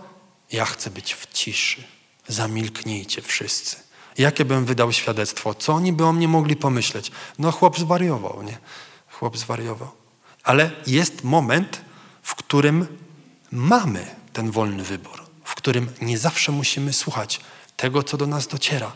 Ja 0.52 0.66
chcę 0.66 0.90
być 0.90 1.14
w 1.14 1.34
ciszy. 1.34 1.84
Zamilknijcie 2.28 3.22
wszyscy. 3.22 3.76
Jakie 4.18 4.46
bym 4.46 4.66
wydał 4.66 4.92
świadectwo? 4.92 5.54
Co 5.54 5.74
oni 5.74 5.94
by 5.94 6.06
o 6.06 6.14
mnie 6.14 6.28
mogli 6.28 6.56
pomyśleć? 6.56 7.12
No 7.40 7.52
chłop 7.52 7.80
zwariował, 7.80 8.44
nie? 8.44 8.58
Chłop 9.12 9.38
zwariował. 9.38 9.92
Ale 10.44 10.72
jest 10.88 11.24
moment, 11.24 11.82
w 12.24 12.36
którym 12.36 12.88
mamy 13.52 14.16
ten 14.34 14.52
wolny 14.52 14.84
wybór, 14.84 15.24
w 15.44 15.56
którym 15.56 15.90
nie 16.02 16.18
zawsze 16.18 16.52
musimy 16.52 16.94
słuchać 16.94 17.40
tego, 17.76 18.04
co 18.04 18.18
do 18.18 18.28
nas 18.28 18.48
dociera, 18.48 18.92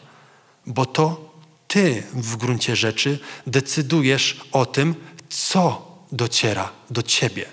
bo 0.65 0.85
to 0.85 1.33
ty 1.67 2.03
w 2.13 2.37
gruncie 2.37 2.75
rzeczy 2.75 3.19
decydujesz 3.47 4.41
o 4.51 4.65
tym, 4.65 4.95
co 5.29 5.91
dociera 6.11 6.69
do 6.89 7.03
ciebie, 7.03 7.45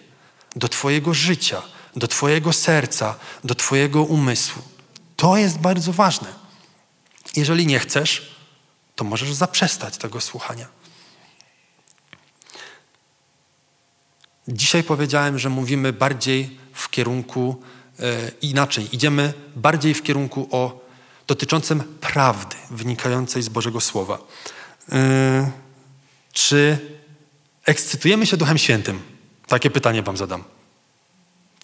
do 0.57 0.69
twojego 0.69 1.15
życia, 1.15 1.63
do 1.99 2.09
Twojego 2.09 2.53
serca, 2.53 3.15
do 3.45 3.55
Twojego 3.55 4.03
umysłu. 4.03 4.63
To 5.17 5.37
jest 5.37 5.59
bardzo 5.59 5.93
ważne. 5.93 6.29
Jeżeli 7.37 7.67
nie 7.67 7.79
chcesz, 7.79 8.35
to 8.97 9.05
możesz 9.05 9.33
zaprzestać 9.33 9.97
tego 9.97 10.21
słuchania. 10.21 10.67
Dzisiaj 14.49 14.83
powiedziałem, 14.83 15.39
że 15.39 15.49
mówimy 15.49 15.93
bardziej 15.93 16.59
w 16.73 16.91
kierunku 16.91 17.63
e, 18.01 18.31
inaczej. 18.43 18.89
Idziemy 18.93 19.33
bardziej 19.57 19.95
w 19.95 20.03
kierunku 20.03 20.49
o 20.51 20.85
dotyczącym 21.27 21.83
prawdy 22.01 22.57
wynikającej 22.71 23.43
z 23.43 23.49
Bożego 23.49 23.81
Słowa. 23.81 24.19
E, 24.93 25.51
czy 26.33 26.79
ekscytujemy 27.65 28.27
się 28.27 28.37
Duchem 28.37 28.59
Świętym? 28.59 29.03
Takie 29.47 29.71
pytanie 29.71 30.03
Wam 30.03 30.17
zadam. 30.17 30.58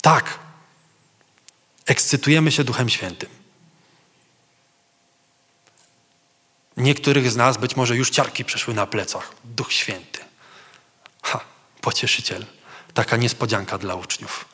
Tak. 0.04 0.38
Ekscytujemy 1.86 2.52
się 2.52 2.64
Duchem 2.64 2.88
Świętym. 2.88 3.28
Niektórych 6.76 7.30
z 7.30 7.36
nas 7.36 7.56
być 7.56 7.76
może 7.76 7.96
już 7.96 8.10
ciarki 8.10 8.44
przeszły 8.44 8.74
na 8.74 8.86
plecach. 8.86 9.32
Duch 9.44 9.72
Święty. 9.72 10.20
Ha, 11.22 11.40
pocieszyciel. 11.80 12.46
Taka 12.94 13.16
niespodzianka 13.16 13.78
dla 13.78 13.94
uczniów. 13.94 14.44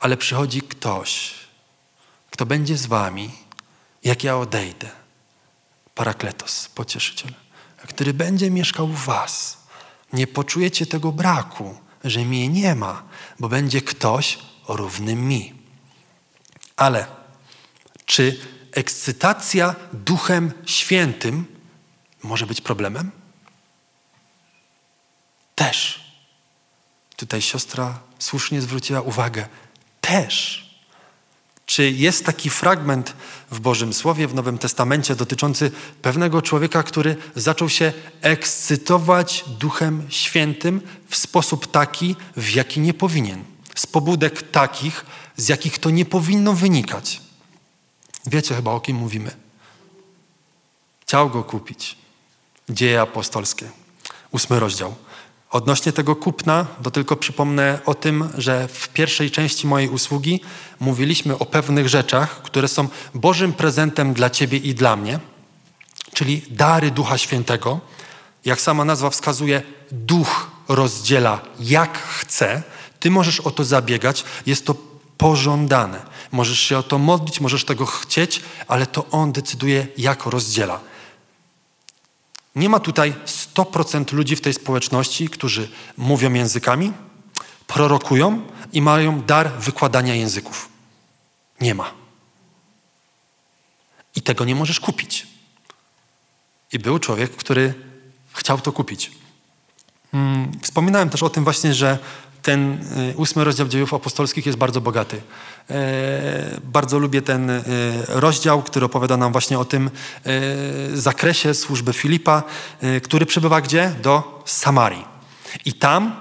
Ale 0.00 0.16
przychodzi 0.16 0.62
ktoś, 0.62 1.34
kto 2.30 2.46
będzie 2.46 2.76
z 2.76 2.86
wami, 2.86 3.30
jak 4.04 4.24
ja 4.24 4.36
odejdę. 4.36 4.90
Parakletos, 5.94 6.68
pocieszyciel, 6.68 7.32
który 7.88 8.14
będzie 8.14 8.50
mieszkał 8.50 8.88
w 8.88 9.04
was. 9.04 9.58
Nie 10.12 10.26
poczujecie 10.26 10.86
tego 10.86 11.12
braku, 11.12 11.85
że 12.06 12.20
mnie 12.20 12.48
nie 12.48 12.74
ma, 12.74 13.02
bo 13.38 13.48
będzie 13.48 13.82
ktoś 13.82 14.38
równym 14.68 15.28
mi. 15.28 15.54
Ale 16.76 17.06
czy 18.06 18.40
ekscytacja 18.72 19.74
Duchem 19.92 20.52
Świętym 20.66 21.46
może 22.22 22.46
być 22.46 22.60
problemem? 22.60 23.10
Też. 25.54 26.06
Tutaj 27.16 27.42
siostra 27.42 27.98
słusznie 28.18 28.62
zwróciła 28.62 29.00
uwagę. 29.00 29.48
Też. 30.00 30.65
Czy 31.66 31.90
jest 31.90 32.26
taki 32.26 32.50
fragment 32.50 33.14
w 33.50 33.60
Bożym 33.60 33.92
Słowie, 33.92 34.28
w 34.28 34.34
Nowym 34.34 34.58
Testamencie 34.58 35.16
dotyczący 35.16 35.70
pewnego 36.02 36.42
człowieka, 36.42 36.82
który 36.82 37.16
zaczął 37.36 37.68
się 37.68 37.92
ekscytować 38.20 39.44
Duchem 39.58 40.06
Świętym 40.08 40.80
w 41.08 41.16
sposób 41.16 41.70
taki, 41.70 42.16
w 42.36 42.50
jaki 42.54 42.80
nie 42.80 42.94
powinien? 42.94 43.44
Z 43.74 43.86
pobudek 43.86 44.50
takich, 44.50 45.06
z 45.36 45.48
jakich 45.48 45.78
to 45.78 45.90
nie 45.90 46.04
powinno 46.04 46.52
wynikać. 46.52 47.20
Wiecie 48.26 48.54
chyba 48.54 48.70
o 48.70 48.80
kim 48.80 48.96
mówimy. 48.96 49.30
Chciał 51.00 51.30
go 51.30 51.44
kupić. 51.44 51.96
Dzieje 52.68 53.00
apostolskie, 53.00 53.70
ósmy 54.30 54.60
rozdział. 54.60 54.94
Odnośnie 55.56 55.92
tego 55.92 56.16
kupna, 56.16 56.66
to 56.82 56.90
tylko 56.90 57.16
przypomnę 57.16 57.78
o 57.86 57.94
tym, 57.94 58.28
że 58.38 58.68
w 58.68 58.88
pierwszej 58.88 59.30
części 59.30 59.66
mojej 59.66 59.88
usługi 59.88 60.40
mówiliśmy 60.80 61.38
o 61.38 61.46
pewnych 61.46 61.88
rzeczach, 61.88 62.42
które 62.42 62.68
są 62.68 62.88
Bożym 63.14 63.52
prezentem 63.52 64.14
dla 64.14 64.30
Ciebie 64.30 64.58
i 64.58 64.74
dla 64.74 64.96
mnie, 64.96 65.18
czyli 66.12 66.42
dary 66.50 66.90
Ducha 66.90 67.18
Świętego. 67.18 67.80
Jak 68.44 68.60
sama 68.60 68.84
nazwa 68.84 69.10
wskazuje, 69.10 69.62
Duch 69.92 70.50
rozdziela 70.68 71.40
jak 71.60 71.98
chce. 71.98 72.62
Ty 73.00 73.10
możesz 73.10 73.40
o 73.40 73.50
to 73.50 73.64
zabiegać, 73.64 74.24
jest 74.46 74.66
to 74.66 74.74
pożądane. 75.18 76.02
Możesz 76.32 76.60
się 76.60 76.78
o 76.78 76.82
to 76.82 76.98
modlić, 76.98 77.40
możesz 77.40 77.64
tego 77.64 77.86
chcieć, 77.86 78.42
ale 78.68 78.86
to 78.86 79.04
On 79.10 79.32
decyduje, 79.32 79.86
jak 79.98 80.26
rozdziela. 80.26 80.80
Nie 82.56 82.68
ma 82.68 82.80
tutaj 82.80 83.14
100% 83.26 84.12
ludzi 84.12 84.36
w 84.36 84.40
tej 84.40 84.54
społeczności, 84.54 85.28
którzy 85.28 85.68
mówią 85.96 86.32
językami, 86.32 86.92
prorokują 87.66 88.42
i 88.72 88.82
mają 88.82 89.22
dar 89.22 89.52
wykładania 89.52 90.14
języków. 90.14 90.68
Nie 91.60 91.74
ma. 91.74 91.90
I 94.16 94.22
tego 94.22 94.44
nie 94.44 94.54
możesz 94.54 94.80
kupić. 94.80 95.26
I 96.72 96.78
był 96.78 96.98
człowiek, 96.98 97.36
który 97.36 97.74
chciał 98.32 98.60
to 98.60 98.72
kupić. 98.72 99.10
Hmm, 100.12 100.52
wspominałem 100.62 101.10
też 101.10 101.22
o 101.22 101.30
tym 101.30 101.44
właśnie, 101.44 101.74
że 101.74 101.98
ten 102.46 102.78
y, 103.12 103.16
ósmy 103.16 103.44
rozdział 103.44 103.68
dziejów 103.68 103.94
apostolskich 103.94 104.46
jest 104.46 104.58
bardzo 104.58 104.80
bogaty. 104.80 105.22
E, 105.70 106.60
bardzo 106.64 106.98
lubię 106.98 107.22
ten 107.22 107.50
y, 107.50 107.62
rozdział, 108.08 108.62
który 108.62 108.86
opowiada 108.86 109.16
nam 109.16 109.32
właśnie 109.32 109.58
o 109.58 109.64
tym 109.64 109.90
zakresie 110.94 111.54
służby 111.54 111.92
Filipa, 111.92 112.42
który 113.02 113.26
przybywa 113.26 113.60
gdzie? 113.60 113.94
Do 114.02 114.42
Samarii. 114.44 115.04
I 115.64 115.72
tam 115.72 116.16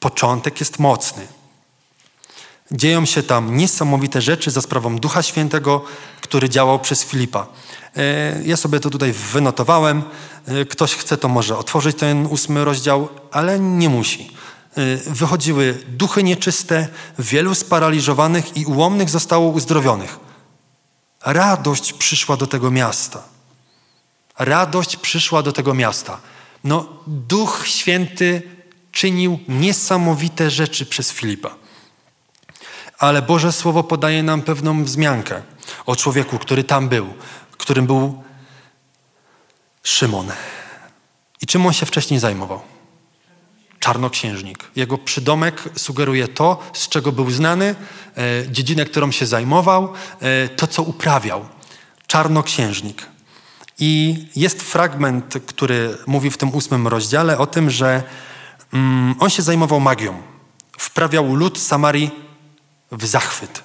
początek 0.00 0.60
jest 0.60 0.78
mocny. 0.78 1.26
Dzieją 2.72 3.04
się 3.04 3.22
tam 3.22 3.56
niesamowite 3.56 4.20
rzeczy 4.20 4.50
za 4.50 4.60
sprawą 4.60 4.98
Ducha 4.98 5.22
Świętego, 5.22 5.84
który 6.20 6.48
działał 6.48 6.78
przez 6.78 7.04
Filipa. 7.04 7.46
E, 7.96 8.42
ja 8.44 8.56
sobie 8.56 8.80
to 8.80 8.90
tutaj 8.90 9.12
wynotowałem. 9.12 10.02
E, 10.46 10.64
ktoś 10.64 10.94
chce, 10.94 11.16
to 11.16 11.28
może 11.28 11.58
otworzyć 11.58 11.96
ten 11.96 12.26
ósmy 12.26 12.64
rozdział, 12.64 13.08
ale 13.30 13.60
nie 13.60 13.88
musi. 13.88 14.30
Y, 14.78 14.96
wychodziły 15.06 15.84
duchy 15.88 16.22
nieczyste, 16.22 16.88
wielu 17.18 17.54
sparaliżowanych 17.54 18.56
i 18.56 18.66
ułomnych 18.66 19.10
zostało 19.10 19.48
uzdrowionych. 19.48 20.18
Radość 21.24 21.92
przyszła 21.92 22.36
do 22.36 22.46
tego 22.46 22.70
miasta. 22.70 23.22
Radość 24.38 24.96
przyszła 24.96 25.42
do 25.42 25.52
tego 25.52 25.74
miasta. 25.74 26.20
No, 26.64 26.88
Duch 27.06 27.62
Święty 27.66 28.42
czynił 28.92 29.38
niesamowite 29.48 30.50
rzeczy 30.50 30.86
przez 30.86 31.12
Filipa. 31.12 31.54
Ale 32.98 33.22
Boże 33.22 33.52
Słowo 33.52 33.84
podaje 33.84 34.22
nam 34.22 34.42
pewną 34.42 34.84
wzmiankę 34.84 35.42
o 35.86 35.96
człowieku, 35.96 36.38
który 36.38 36.64
tam 36.64 36.88
był, 36.88 37.14
którym 37.58 37.86
był 37.86 38.22
Szymon. 39.82 40.32
I 41.42 41.46
czym 41.46 41.66
on 41.66 41.72
się 41.72 41.86
wcześniej 41.86 42.20
zajmował? 42.20 42.69
Czarnoksiężnik. 43.80 44.70
Jego 44.76 44.98
przydomek 44.98 45.62
sugeruje 45.76 46.28
to, 46.28 46.58
z 46.72 46.88
czego 46.88 47.12
był 47.12 47.30
znany, 47.30 47.74
e, 48.16 48.48
dziedzinę, 48.50 48.84
którą 48.84 49.10
się 49.10 49.26
zajmował, 49.26 49.92
e, 50.20 50.48
to, 50.48 50.66
co 50.66 50.82
uprawiał. 50.82 51.44
Czarnoksiężnik. 52.06 53.06
I 53.78 54.24
jest 54.36 54.62
fragment, 54.62 55.34
który 55.46 55.98
mówi 56.06 56.30
w 56.30 56.36
tym 56.36 56.54
ósmym 56.54 56.88
rozdziale 56.88 57.38
o 57.38 57.46
tym, 57.46 57.70
że 57.70 58.02
mm, 58.72 59.14
on 59.18 59.30
się 59.30 59.42
zajmował 59.42 59.80
magią. 59.80 60.22
Wprawiał 60.78 61.34
lud 61.34 61.58
Samarii 61.58 62.10
w 62.92 63.06
zachwyt, 63.06 63.62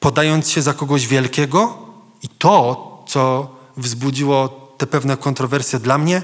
podając 0.00 0.50
się 0.50 0.62
za 0.62 0.74
kogoś 0.74 1.06
wielkiego 1.06 1.78
i 2.22 2.28
to, 2.28 3.04
co 3.08 3.50
wzbudziło 3.76 4.48
te 4.78 4.86
pewne 4.86 5.16
kontrowersje 5.16 5.78
dla 5.78 5.98
mnie, 5.98 6.22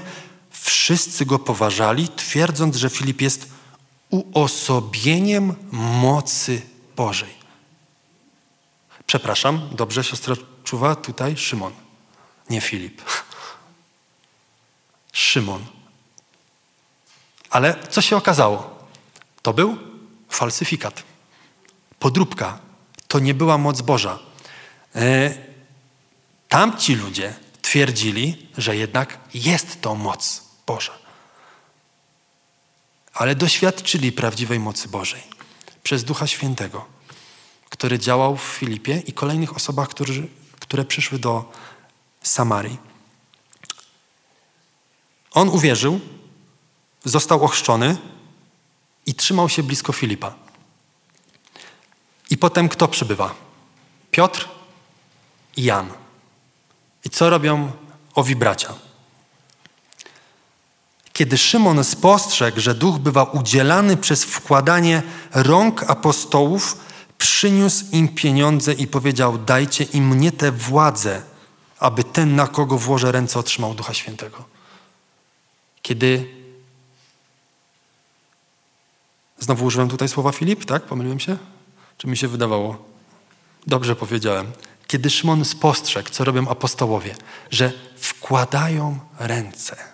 Wszyscy 0.63 1.25
go 1.25 1.39
poważali, 1.39 2.07
twierdząc, 2.07 2.75
że 2.75 2.89
Filip 2.89 3.21
jest 3.21 3.47
uosobieniem 4.09 5.55
mocy 5.71 6.61
Bożej. 6.95 7.33
Przepraszam, 9.05 9.69
dobrze 9.71 10.03
siostra 10.03 10.35
czuwa 10.63 10.95
tutaj 10.95 11.37
Szymon, 11.37 11.73
nie 12.49 12.61
Filip. 12.61 13.01
Szymon. 15.13 15.65
Ale 17.49 17.87
co 17.89 18.01
się 18.01 18.17
okazało? 18.17 18.87
To 19.41 19.53
był 19.53 19.77
falsyfikat, 20.29 21.03
podróbka. 21.99 22.59
To 23.07 23.19
nie 23.19 23.33
była 23.33 23.57
moc 23.57 23.81
Boża. 23.81 24.19
E, 24.95 25.33
tamci 26.49 26.95
ludzie 26.95 27.35
twierdzili, 27.61 28.47
że 28.57 28.75
jednak 28.75 29.19
jest 29.33 29.81
to 29.81 29.95
moc 29.95 30.42
Boża. 30.67 30.93
Ale 33.13 33.35
doświadczyli 33.35 34.11
prawdziwej 34.11 34.59
mocy 34.59 34.87
Bożej 34.87 35.23
przez 35.83 36.03
Ducha 36.03 36.27
Świętego, 36.27 36.85
który 37.69 37.99
działał 37.99 38.37
w 38.37 38.43
Filipie 38.43 39.03
i 39.07 39.13
kolejnych 39.13 39.55
osobach, 39.55 39.89
którzy, 39.89 40.27
które 40.59 40.85
przyszły 40.85 41.19
do 41.19 41.51
Samarii. 42.23 42.77
On 45.31 45.49
uwierzył, 45.49 45.99
został 47.05 47.43
ochrzczony 47.43 47.97
i 49.05 49.15
trzymał 49.15 49.49
się 49.49 49.63
blisko 49.63 49.93
Filipa. 49.93 50.33
I 52.29 52.37
potem 52.37 52.69
kto 52.69 52.87
przybywa? 52.87 53.35
Piotr 54.11 54.49
i 55.57 55.63
Jan. 55.63 55.93
I 57.05 57.09
co 57.09 57.29
robią 57.29 57.71
owi 58.15 58.35
bracia? 58.35 58.73
Kiedy 61.13 61.37
Szymon 61.37 61.83
spostrzegł, 61.83 62.59
że 62.59 62.75
duch 62.75 62.97
bywa 62.97 63.23
udzielany 63.23 63.97
przez 63.97 64.23
wkładanie 64.23 65.01
rąk 65.33 65.83
apostołów, 65.83 66.77
przyniósł 67.17 67.85
im 67.91 68.07
pieniądze 68.07 68.73
i 68.73 68.87
powiedział: 68.87 69.37
Dajcie 69.37 69.83
im 69.83 70.07
mnie 70.07 70.31
tę 70.31 70.51
władzę, 70.51 71.21
aby 71.79 72.03
ten, 72.03 72.35
na 72.35 72.47
kogo 72.47 72.77
włożę 72.77 73.11
ręce, 73.11 73.39
otrzymał 73.39 73.73
Ducha 73.73 73.93
Świętego. 73.93 74.43
Kiedy 75.81 76.43
Znowu 79.39 79.65
użyłem 79.65 79.89
tutaj 79.89 80.09
słowa 80.09 80.31
Filip, 80.31 80.65
tak? 80.65 80.83
Pomyliłem 80.83 81.19
się? 81.19 81.37
Czy 81.97 82.07
mi 82.07 82.17
się 82.17 82.27
wydawało? 82.27 82.85
Dobrze 83.67 83.95
powiedziałem. 83.95 84.51
Kiedy 84.87 85.09
Szymon 85.09 85.45
spostrzegł, 85.45 86.09
co 86.09 86.23
robią 86.23 86.47
apostołowie, 86.47 87.15
że 87.51 87.71
wkładają 87.97 88.99
ręce 89.19 89.92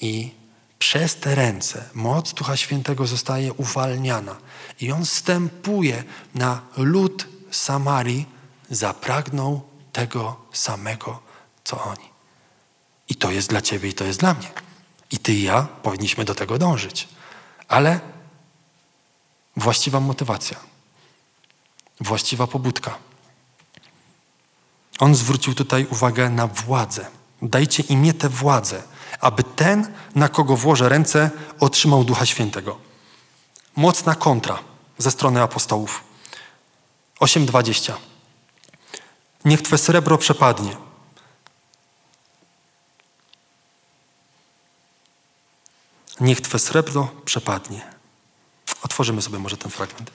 i 0.00 0.34
przez 0.78 1.16
te 1.16 1.34
ręce 1.34 1.84
moc 1.94 2.32
Ducha 2.32 2.56
Świętego 2.56 3.06
zostaje 3.06 3.52
uwalniana 3.52 4.36
i 4.80 4.92
on 4.92 5.06
stępuje 5.06 6.04
na 6.34 6.60
lud 6.76 7.26
Samarii, 7.50 8.26
zapragnął 8.70 9.60
tego 9.92 10.36
samego, 10.52 11.20
co 11.64 11.84
oni. 11.84 12.10
I 13.08 13.14
to 13.14 13.30
jest 13.30 13.48
dla 13.48 13.60
ciebie 13.60 13.88
i 13.88 13.94
to 13.94 14.04
jest 14.04 14.20
dla 14.20 14.34
mnie. 14.34 14.48
I 15.10 15.18
ty 15.18 15.32
i 15.32 15.42
ja 15.42 15.68
powinniśmy 15.82 16.24
do 16.24 16.34
tego 16.34 16.58
dążyć. 16.58 17.08
Ale 17.68 18.00
właściwa 19.56 20.00
motywacja, 20.00 20.56
właściwa 22.00 22.46
pobudka. 22.46 22.98
On 24.98 25.14
zwrócił 25.14 25.54
tutaj 25.54 25.86
uwagę 25.90 26.30
na 26.30 26.46
władzę. 26.46 27.06
Dajcie 27.42 27.82
imię 27.82 28.14
tę 28.14 28.28
władzę, 28.28 28.82
aby 29.20 29.42
ten, 29.42 29.92
na 30.14 30.28
kogo 30.28 30.56
włożę 30.56 30.88
ręce, 30.88 31.30
otrzymał 31.60 32.04
Ducha 32.04 32.26
Świętego. 32.26 32.78
Mocna 33.76 34.14
kontra 34.14 34.58
ze 34.98 35.10
strony 35.10 35.42
apostołów. 35.42 36.04
8:20. 37.20 37.92
Niech 39.44 39.62
Twe 39.62 39.78
srebro 39.78 40.18
przepadnie. 40.18 40.76
Niech 46.20 46.40
Twe 46.40 46.58
srebro 46.58 47.08
przepadnie. 47.24 47.90
Otworzymy 48.82 49.22
sobie 49.22 49.38
może 49.38 49.56
ten 49.56 49.70
fragment. 49.70 50.10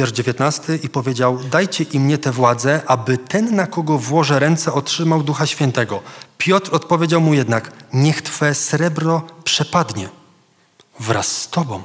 Wiersz 0.00 0.12
19 0.12 0.78
i 0.82 0.88
powiedział: 0.88 1.38
Dajcie 1.38 1.84
im 1.84 2.02
mnie 2.02 2.18
tę 2.18 2.32
władzę, 2.32 2.82
aby 2.86 3.18
ten, 3.18 3.56
na 3.56 3.66
kogo 3.66 3.98
włożę 3.98 4.38
ręce, 4.38 4.72
otrzymał 4.72 5.22
Ducha 5.22 5.46
Świętego. 5.46 6.02
Piotr 6.38 6.74
odpowiedział 6.74 7.20
mu 7.20 7.34
jednak: 7.34 7.72
Niech 7.92 8.22
twe 8.22 8.54
srebro 8.54 9.22
przepadnie 9.44 10.08
wraz 11.00 11.26
z 11.36 11.48
tobą. 11.48 11.82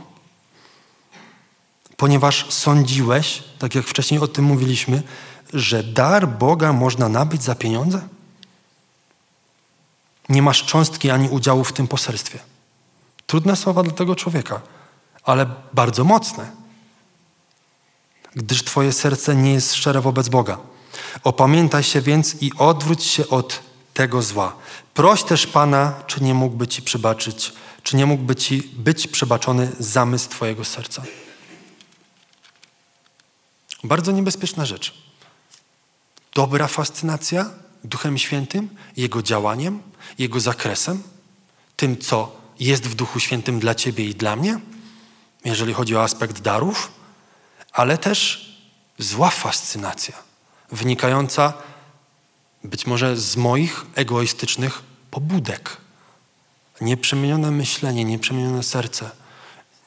Ponieważ 1.98 2.54
sądziłeś, 2.54 3.44
tak 3.60 3.76
jak 3.76 3.86
wcześniej 3.86 4.20
o 4.20 4.28
tym 4.28 4.46
mówiliśmy, 4.46 5.04
że 5.54 5.84
dar 5.84 6.28
Boga 6.28 6.74
można 6.74 7.10
nabyć 7.10 7.44
za 7.44 7.56
pieniądze? 7.56 8.02
Nie 10.30 10.42
masz 10.42 10.66
cząstki 10.66 11.10
ani 11.10 11.30
udziału 11.30 11.64
w 11.64 11.74
tym 11.74 11.88
poselstwie. 11.88 12.40
Trudne 13.28 13.56
słowa 13.56 13.84
dla 13.84 13.94
tego 13.94 14.16
człowieka, 14.16 14.62
ale 15.24 15.46
bardzo 15.74 16.04
mocne 16.04 16.65
gdyż 18.36 18.64
Twoje 18.64 18.94
serce 18.94 19.36
nie 19.36 19.54
jest 19.54 19.76
szczere 19.76 20.02
wobec 20.02 20.30
Boga. 20.30 20.58
Opamiętaj 21.24 21.84
się 21.84 22.02
więc 22.02 22.42
i 22.42 22.52
odwróć 22.58 23.04
się 23.04 23.28
od 23.28 23.60
tego 23.94 24.22
zła. 24.22 24.56
Proś 24.94 25.24
też 25.24 25.48
Pana, 25.48 25.94
czy 26.08 26.24
nie 26.24 26.34
mógłby 26.34 26.68
Ci 26.68 26.82
przebaczyć, 26.82 27.54
czy 27.84 27.96
nie 27.96 28.06
mógłby 28.06 28.36
Ci 28.36 28.64
być 28.74 29.08
przebaczony 29.08 29.72
zamysł 29.80 30.30
Twojego 30.30 30.66
serca. 30.66 31.04
Bardzo 33.84 34.12
niebezpieczna 34.12 34.66
rzecz. 34.66 34.94
Dobra 36.34 36.68
fascynacja 36.68 37.50
Duchem 37.84 38.18
Świętym, 38.18 38.70
Jego 38.98 39.22
działaniem, 39.22 39.82
Jego 40.18 40.40
zakresem, 40.40 41.04
tym, 41.76 41.98
co 41.98 42.36
jest 42.60 42.88
w 42.88 42.96
Duchu 42.96 43.20
Świętym 43.20 43.60
dla 43.60 43.76
Ciebie 43.76 44.06
i 44.06 44.16
dla 44.16 44.36
mnie, 44.36 44.60
jeżeli 45.46 45.74
chodzi 45.74 45.96
o 45.96 46.04
aspekt 46.04 46.42
darów, 46.42 46.92
ale 47.76 47.98
też 47.98 48.50
zła 48.98 49.30
fascynacja, 49.30 50.16
wynikająca 50.72 51.54
być 52.64 52.88
może 52.88 53.18
z 53.18 53.38
moich 53.38 53.86
egoistycznych 53.96 54.82
pobudek. 55.12 55.78
Nieprzemienione 56.82 57.52
myślenie, 57.52 58.06
nieprzemienione 58.06 58.64
serce. 58.64 59.12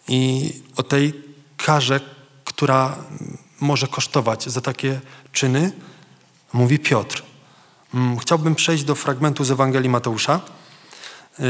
I 0.09 0.53
o 0.77 0.83
tej 0.83 1.23
karze, 1.57 2.01
która 2.45 2.97
może 3.61 3.87
kosztować 3.87 4.45
za 4.45 4.61
takie 4.61 5.01
czyny, 5.33 5.73
mówi 6.53 6.79
Piotr. 6.79 7.23
Mm, 7.95 8.19
chciałbym 8.19 8.55
przejść 8.55 8.85
do 8.85 8.95
fragmentu 8.95 9.45
z 9.45 9.51
Ewangelii 9.51 9.89
Mateusza. 9.89 10.41
Yy, 11.39 11.45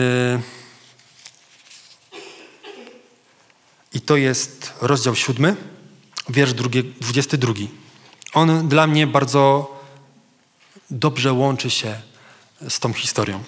I 3.92 4.00
to 4.00 4.16
jest 4.16 4.72
rozdział 4.80 5.14
siódmy 5.14 5.56
wiersz 6.28 6.52
22. 6.52 7.52
On 8.34 8.68
dla 8.68 8.86
mnie 8.86 9.06
bardzo 9.06 9.74
dobrze 10.90 11.32
łączy 11.32 11.70
się 11.70 12.00
z 12.68 12.80
tą 12.80 12.92
historią. 12.92 13.44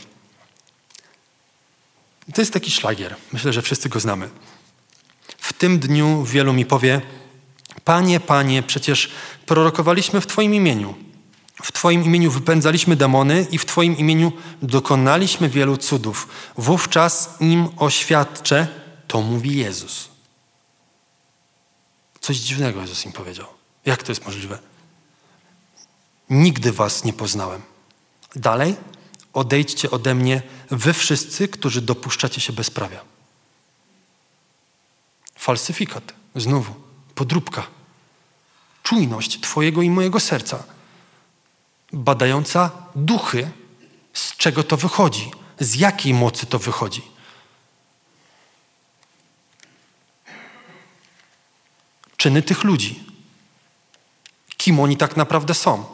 To 2.34 2.40
jest 2.40 2.52
taki 2.52 2.70
szlagier. 2.70 3.16
Myślę, 3.32 3.52
że 3.52 3.62
wszyscy 3.62 3.88
go 3.88 4.00
znamy. 4.00 4.30
W 5.38 5.52
tym 5.52 5.78
dniu 5.78 6.24
wielu 6.24 6.52
mi 6.52 6.66
powie: 6.66 7.00
Panie, 7.84 8.20
panie, 8.20 8.62
przecież 8.62 9.10
prorokowaliśmy 9.46 10.20
w 10.20 10.26
Twoim 10.26 10.54
imieniu. 10.54 10.94
W 11.62 11.72
Twoim 11.72 12.04
imieniu 12.04 12.30
wypędzaliśmy 12.30 12.96
demony 12.96 13.46
i 13.50 13.58
w 13.58 13.64
Twoim 13.64 13.96
imieniu 13.96 14.32
dokonaliśmy 14.62 15.48
wielu 15.48 15.76
cudów. 15.76 16.28
Wówczas 16.56 17.36
im 17.40 17.68
oświadczę, 17.76 18.66
to 19.08 19.20
mówi 19.20 19.56
Jezus. 19.56 20.09
Coś 22.20 22.36
dziwnego 22.36 22.80
Jezus 22.80 23.04
im 23.04 23.12
powiedział. 23.12 23.46
Jak 23.86 24.02
to 24.02 24.12
jest 24.12 24.24
możliwe? 24.26 24.58
Nigdy 26.30 26.72
was 26.72 27.04
nie 27.04 27.12
poznałem. 27.12 27.62
Dalej, 28.36 28.76
odejdźcie 29.32 29.90
ode 29.90 30.14
mnie, 30.14 30.42
wy 30.70 30.92
wszyscy, 30.92 31.48
którzy 31.48 31.82
dopuszczacie 31.82 32.40
się 32.40 32.52
bezprawia. 32.52 33.00
Falsyfikat, 35.38 36.12
znowu, 36.36 36.74
podróbka. 37.14 37.66
Czujność 38.82 39.40
Twojego 39.40 39.82
i 39.82 39.90
mojego 39.90 40.20
serca, 40.20 40.64
badająca 41.92 42.70
duchy, 42.96 43.50
z 44.12 44.36
czego 44.36 44.62
to 44.62 44.76
wychodzi, 44.76 45.30
z 45.60 45.74
jakiej 45.74 46.14
mocy 46.14 46.46
to 46.46 46.58
wychodzi. 46.58 47.02
Czyny 52.20 52.42
tych 52.42 52.64
ludzi. 52.64 53.00
Kim 54.56 54.80
oni 54.80 54.96
tak 54.96 55.16
naprawdę 55.16 55.54
są? 55.54 55.84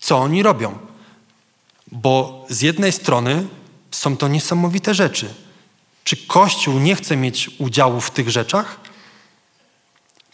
Co 0.00 0.18
oni 0.18 0.42
robią? 0.42 0.78
Bo 1.92 2.46
z 2.48 2.60
jednej 2.60 2.92
strony 2.92 3.46
są 3.90 4.16
to 4.16 4.28
niesamowite 4.28 4.94
rzeczy. 4.94 5.34
Czy 6.04 6.16
Kościół 6.16 6.78
nie 6.78 6.96
chce 6.96 7.16
mieć 7.16 7.50
udziału 7.58 8.00
w 8.00 8.10
tych 8.10 8.30
rzeczach? 8.30 8.80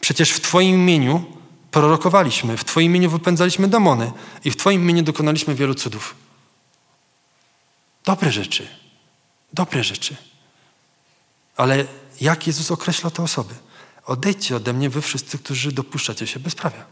Przecież 0.00 0.30
w 0.30 0.40
Twoim 0.40 0.74
imieniu 0.74 1.24
prorokowaliśmy, 1.70 2.56
w 2.56 2.64
Twoim 2.64 2.86
imieniu 2.86 3.10
wypędzaliśmy 3.10 3.68
demony 3.68 4.12
i 4.44 4.50
w 4.50 4.56
Twoim 4.56 4.82
imieniu 4.82 5.02
dokonaliśmy 5.02 5.54
wielu 5.54 5.74
cudów. 5.74 6.14
Dobre 8.04 8.32
rzeczy, 8.32 8.68
dobre 9.52 9.84
rzeczy. 9.84 10.16
Ale 11.56 11.84
jak 12.20 12.46
Jezus 12.46 12.70
określa 12.70 13.10
te 13.10 13.22
osoby? 13.22 13.54
Odejdźcie 14.08 14.56
ode 14.56 14.72
mnie, 14.72 14.90
wy 14.90 15.02
wszyscy, 15.02 15.38
którzy 15.38 15.72
dopuszczacie 15.72 16.26
się 16.26 16.40
bezprawia. 16.40 16.84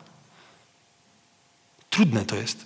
Trudne 1.90 2.24
to 2.24 2.36
jest. 2.36 2.64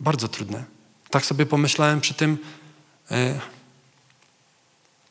Bardzo 0.00 0.28
trudne. 0.28 0.64
Tak 1.10 1.26
sobie 1.26 1.46
pomyślałem 1.46 2.00
przy 2.00 2.14
tym, 2.14 2.38
e, 3.10 3.40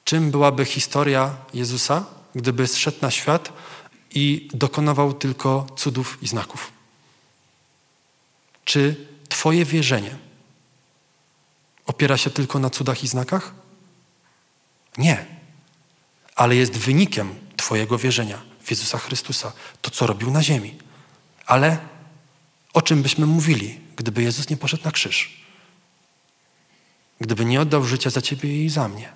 czym 0.03 0.31
byłaby 0.31 0.65
historia 0.65 1.35
Jezusa, 1.53 2.05
gdyby 2.35 2.67
zszedł 2.67 2.97
na 3.01 3.11
świat 3.11 3.53
i 4.11 4.49
dokonywał 4.53 5.13
tylko 5.13 5.67
cudów 5.77 6.17
i 6.21 6.27
znaków. 6.27 6.71
Czy 8.65 9.07
Twoje 9.29 9.65
wierzenie 9.65 10.17
opiera 11.85 12.17
się 12.17 12.29
tylko 12.29 12.59
na 12.59 12.69
cudach 12.69 13.03
i 13.03 13.07
znakach? 13.07 13.53
Nie 14.97 15.38
ale 16.39 16.55
jest 16.55 16.77
wynikiem 16.77 17.35
Twojego 17.57 17.97
wierzenia 17.97 18.41
w 18.63 18.69
Jezusa 18.69 18.97
Chrystusa, 18.97 19.51
to 19.81 19.91
co 19.91 20.07
robił 20.07 20.31
na 20.31 20.43
ziemi. 20.43 20.75
Ale 21.45 21.77
o 22.73 22.81
czym 22.81 23.01
byśmy 23.01 23.25
mówili, 23.25 23.79
gdyby 23.95 24.23
Jezus 24.23 24.49
nie 24.49 24.57
poszedł 24.57 24.83
na 24.83 24.91
krzyż? 24.91 25.39
gdyby 27.21 27.45
nie 27.45 27.61
oddał 27.61 27.83
życia 27.83 28.09
za 28.09 28.21
ciebie 28.21 28.65
i 28.65 28.69
za 28.69 28.87
mnie. 28.87 29.09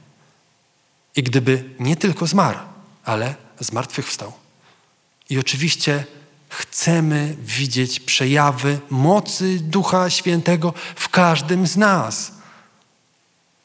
I 1.15 1.23
gdyby 1.23 1.69
nie 1.79 1.95
tylko 1.95 2.27
zmarł, 2.27 2.59
ale 3.05 3.35
zmartwychwstał. 3.59 4.33
I 5.29 5.39
oczywiście 5.39 6.05
chcemy 6.49 7.35
widzieć 7.39 7.99
przejawy 7.99 8.79
mocy 8.89 9.59
Ducha 9.59 10.09
Świętego 10.09 10.73
w 10.95 11.09
każdym 11.09 11.67
z 11.67 11.77
nas, 11.77 12.31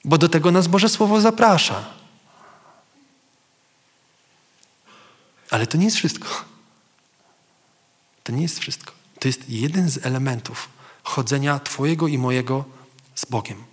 bo 0.04 0.18
do 0.18 0.28
tego 0.28 0.50
nas 0.50 0.66
Boże 0.66 0.88
Słowo 0.88 1.20
zaprasza. 1.20 1.97
Ale 5.50 5.66
to 5.66 5.76
nie 5.76 5.84
jest 5.84 5.96
wszystko. 5.96 6.28
To 8.24 8.32
nie 8.32 8.42
jest 8.42 8.58
wszystko. 8.58 8.92
To 9.18 9.28
jest 9.28 9.48
jeden 9.48 9.90
z 9.90 10.06
elementów 10.06 10.68
chodzenia 11.02 11.58
Twojego 11.58 12.08
i 12.08 12.18
mojego 12.18 12.64
z 13.14 13.24
Bogiem. 13.24 13.64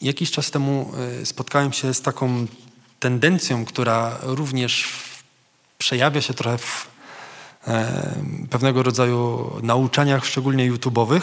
Jakiś 0.00 0.30
czas 0.30 0.50
temu 0.50 0.92
e, 1.22 1.26
spotkałem 1.26 1.72
się 1.72 1.94
z 1.94 2.02
taką 2.02 2.46
tendencją, 3.00 3.64
która 3.64 4.18
również 4.22 4.88
przejawia 5.78 6.20
się 6.20 6.34
trochę 6.34 6.58
w 6.58 6.88
e, 7.66 8.14
pewnego 8.50 8.82
rodzaju 8.82 9.50
nauczaniach, 9.62 10.26
szczególnie 10.26 10.72
YouTube'owych, 10.72 11.22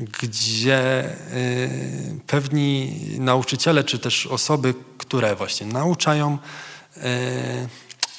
gdzie 0.00 0.78
e, 0.78 1.14
pewni 2.26 2.96
nauczyciele, 3.18 3.84
czy 3.84 3.98
też 3.98 4.26
osoby, 4.26 4.74
które 4.98 5.36
właśnie 5.36 5.66
nauczają, 5.66 6.38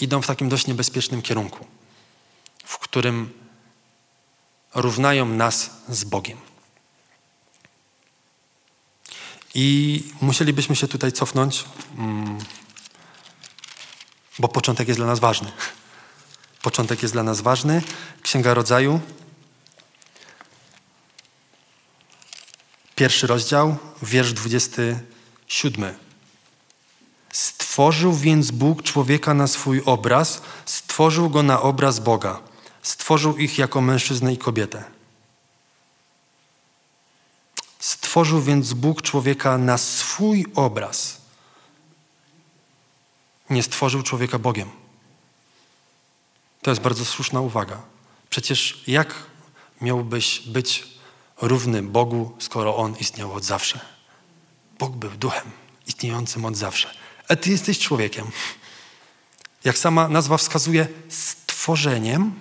idą 0.01 0.21
w 0.21 0.27
takim 0.27 0.49
dość 0.49 0.67
niebezpiecznym 0.67 1.21
kierunku, 1.21 1.65
w 2.65 2.77
którym 2.77 3.29
równają 4.75 5.25
nas 5.25 5.69
z 5.89 6.03
Bogiem. 6.03 6.38
I 9.55 10.03
musielibyśmy 10.21 10.75
się 10.75 10.88
tutaj 10.88 11.11
cofnąć, 11.11 11.65
mm, 11.97 12.38
bo 14.39 14.47
początek 14.47 14.88
jest 14.88 14.99
dla 14.99 15.07
nas 15.07 15.19
ważny. 15.19 15.51
Początek 16.61 17.01
jest 17.01 17.13
dla 17.13 17.23
nas 17.23 17.41
ważny. 17.41 17.82
Księga 18.21 18.53
Rodzaju, 18.53 18.99
pierwszy 23.02 23.28
rozdział, 23.28 23.78
wiersz 24.02 24.34
27. 24.34 25.93
Stworzył 27.34 28.14
więc 28.14 28.52
Bóg 28.52 28.84
człowieka 28.84 29.34
na 29.34 29.47
swój 29.47 29.82
obraz, 29.86 30.41
stworzył 30.66 31.30
go 31.30 31.43
na 31.43 31.62
obraz 31.62 31.99
Boga. 31.99 32.39
Stworzył 32.82 33.38
ich 33.38 33.58
jako 33.58 33.82
mężczyznę 33.82 34.34
i 34.34 34.38
kobietę. 34.38 34.84
Stworzył 37.80 38.41
więc 38.41 38.74
Bóg 38.74 39.02
człowieka 39.02 39.58
na 39.58 39.78
swój 39.78 40.45
obraz. 40.56 41.22
Nie 43.49 43.64
stworzył 43.64 44.04
człowieka 44.04 44.39
Bogiem. 44.39 44.70
To 46.62 46.72
jest 46.72 46.82
bardzo 46.82 47.06
słuszna 47.06 47.41
uwaga. 47.41 47.82
Przecież 48.30 48.84
jak 48.88 49.16
miałbyś 49.82 50.39
być 50.39 50.91
równy 51.41 51.83
Bogu, 51.83 52.35
skoro 52.39 52.77
On 52.77 52.95
istniał 52.99 53.33
od 53.33 53.43
zawsze? 53.43 53.79
Bóg 54.79 54.95
był 54.95 55.11
duchem 55.11 55.51
istniejącym 55.87 56.45
od 56.45 56.57
zawsze. 56.57 56.89
A 57.27 57.35
ty 57.35 57.49
jesteś 57.49 57.79
człowiekiem. 57.79 58.31
Jak 59.63 59.77
sama 59.77 60.07
nazwa 60.07 60.37
wskazuje, 60.37 60.87
stworzeniem 61.09 62.33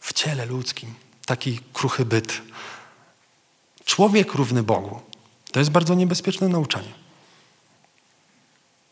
w 0.00 0.12
ciele 0.12 0.46
ludzkim. 0.46 0.94
Taki 1.26 1.60
kruchy 1.72 2.04
byt 2.04 2.42
Człowiek 3.84 4.34
równy 4.34 4.62
Bogu. 4.62 5.00
To 5.52 5.58
jest 5.58 5.70
bardzo 5.70 5.94
niebezpieczne 5.94 6.48
nauczanie. 6.48 6.92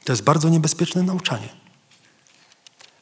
To 0.04 0.12
jest 0.12 0.22
bardzo 0.22 0.48
niebezpieczne 0.48 1.02
nauczanie. 1.02 1.48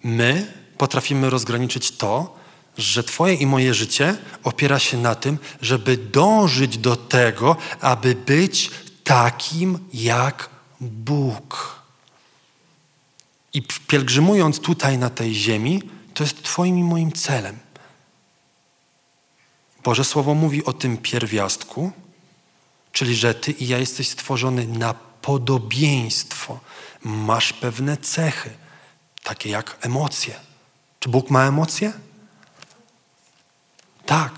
My 0.04 0.52
potrafimy 0.78 1.30
rozgraniczyć 1.30 1.90
to, 1.90 2.38
że 2.78 3.04
Twoje 3.04 3.34
i 3.34 3.46
moje 3.46 3.74
życie 3.74 4.16
opiera 4.44 4.78
się 4.78 4.96
na 4.96 5.14
tym, 5.14 5.38
żeby 5.62 5.96
dążyć 5.96 6.78
do 6.78 6.96
tego, 6.96 7.56
aby 7.80 8.14
być 8.14 8.70
takim 9.04 9.78
jak 9.92 10.50
Bóg. 10.80 11.76
I 13.52 13.62
pielgrzymując 13.62 14.60
tutaj 14.60 14.98
na 14.98 15.10
tej 15.10 15.34
ziemi, 15.34 15.82
to 16.14 16.24
jest 16.24 16.42
Twoim 16.42 16.78
i 16.78 16.84
moim 16.84 17.12
celem. 17.12 17.58
Boże 19.84 20.04
Słowo 20.04 20.34
mówi 20.34 20.64
o 20.64 20.72
tym 20.72 20.96
pierwiastku, 20.96 21.92
czyli 22.92 23.16
że 23.16 23.34
Ty 23.34 23.52
i 23.52 23.68
ja 23.68 23.78
jesteś 23.78 24.08
stworzony 24.08 24.66
na 24.66 24.94
podobieństwo. 25.22 26.60
Masz 27.02 27.52
pewne 27.52 27.96
cechy, 27.96 28.50
takie 29.22 29.50
jak 29.50 29.78
emocje. 29.80 30.34
Czy 31.00 31.08
Bóg 31.08 31.30
ma 31.30 31.46
emocje? 31.46 31.92
Tak. 34.06 34.32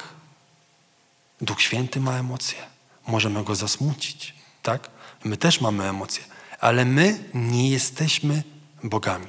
Duch 1.41 1.63
Święty 1.63 2.01
ma 2.01 2.13
emocje. 2.13 2.59
Możemy 3.07 3.45
go 3.45 3.55
zasmucić, 3.55 4.35
tak? 4.63 4.91
My 5.25 5.37
też 5.37 5.61
mamy 5.61 5.85
emocje, 5.85 6.25
ale 6.61 6.85
my 6.85 7.25
nie 7.35 7.71
jesteśmy 7.71 8.43
bogami. 8.85 9.27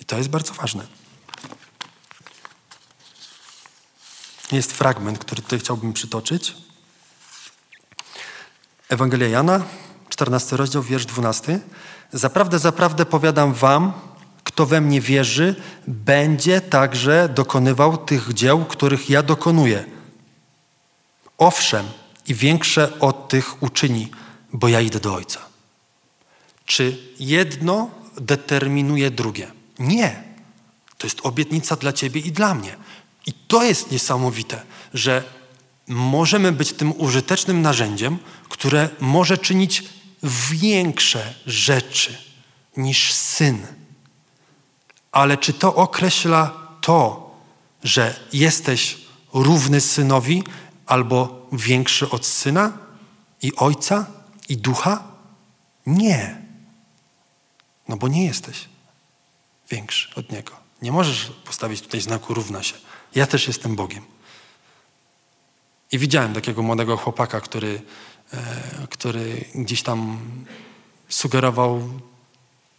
I 0.00 0.04
to 0.04 0.16
jest 0.16 0.28
bardzo 0.28 0.54
ważne. 0.54 0.86
jest 4.56 4.72
fragment, 4.72 5.18
który 5.18 5.42
tutaj 5.42 5.58
chciałbym 5.58 5.92
przytoczyć. 5.92 6.56
Ewangelia 8.88 9.28
Jana, 9.28 9.64
14 10.08 10.56
rozdział, 10.56 10.82
wiersz 10.82 11.06
12. 11.06 11.60
Zaprawdę, 12.12 12.58
zaprawdę 12.58 13.06
powiadam 13.06 13.54
wam, 13.54 13.92
kto 14.58 14.66
we 14.66 14.80
mnie 14.80 15.00
wierzy, 15.00 15.54
będzie 15.86 16.60
także 16.60 17.28
dokonywał 17.34 17.96
tych 17.96 18.34
dzieł, 18.34 18.64
których 18.64 19.10
ja 19.10 19.22
dokonuję. 19.22 19.84
Owszem, 21.38 21.86
i 22.26 22.34
większe 22.34 23.00
od 23.00 23.28
tych 23.28 23.62
uczyni, 23.62 24.10
bo 24.52 24.68
ja 24.68 24.80
idę 24.80 25.00
do 25.00 25.14
Ojca. 25.14 25.40
Czy 26.64 26.98
jedno 27.20 27.90
determinuje 28.20 29.10
drugie? 29.10 29.50
Nie. 29.78 30.22
To 30.98 31.06
jest 31.06 31.20
obietnica 31.22 31.76
dla 31.76 31.92
ciebie 31.92 32.20
i 32.20 32.32
dla 32.32 32.54
mnie. 32.54 32.76
I 33.26 33.32
to 33.32 33.64
jest 33.64 33.90
niesamowite, 33.90 34.62
że 34.94 35.22
możemy 35.88 36.52
być 36.52 36.72
tym 36.72 37.00
użytecznym 37.00 37.62
narzędziem, 37.62 38.18
które 38.48 38.88
może 39.00 39.38
czynić 39.38 39.84
większe 40.50 41.34
rzeczy 41.46 42.18
niż 42.76 43.12
syn. 43.12 43.77
Ale 45.18 45.36
czy 45.36 45.52
to 45.52 45.74
określa 45.74 46.52
to, 46.80 47.30
że 47.84 48.20
jesteś 48.32 48.98
równy 49.34 49.80
synowi 49.80 50.44
albo 50.86 51.46
większy 51.52 52.10
od 52.10 52.26
syna 52.26 52.72
i 53.42 53.56
ojca 53.56 54.06
i 54.48 54.56
ducha? 54.56 55.02
Nie. 55.86 56.42
No 57.88 57.96
bo 57.96 58.08
nie 58.08 58.26
jesteś 58.26 58.68
większy 59.70 60.14
od 60.14 60.32
niego. 60.32 60.52
Nie 60.82 60.92
możesz 60.92 61.32
postawić 61.44 61.80
tutaj 61.80 62.00
znaku 62.00 62.34
równa 62.34 62.62
się. 62.62 62.74
Ja 63.14 63.26
też 63.26 63.46
jestem 63.46 63.76
Bogiem. 63.76 64.04
I 65.92 65.98
widziałem 65.98 66.34
takiego 66.34 66.62
młodego 66.62 66.96
chłopaka, 66.96 67.40
który, 67.40 67.82
e, 68.32 68.86
który 68.90 69.44
gdzieś 69.54 69.82
tam 69.82 70.18
sugerował 71.08 72.00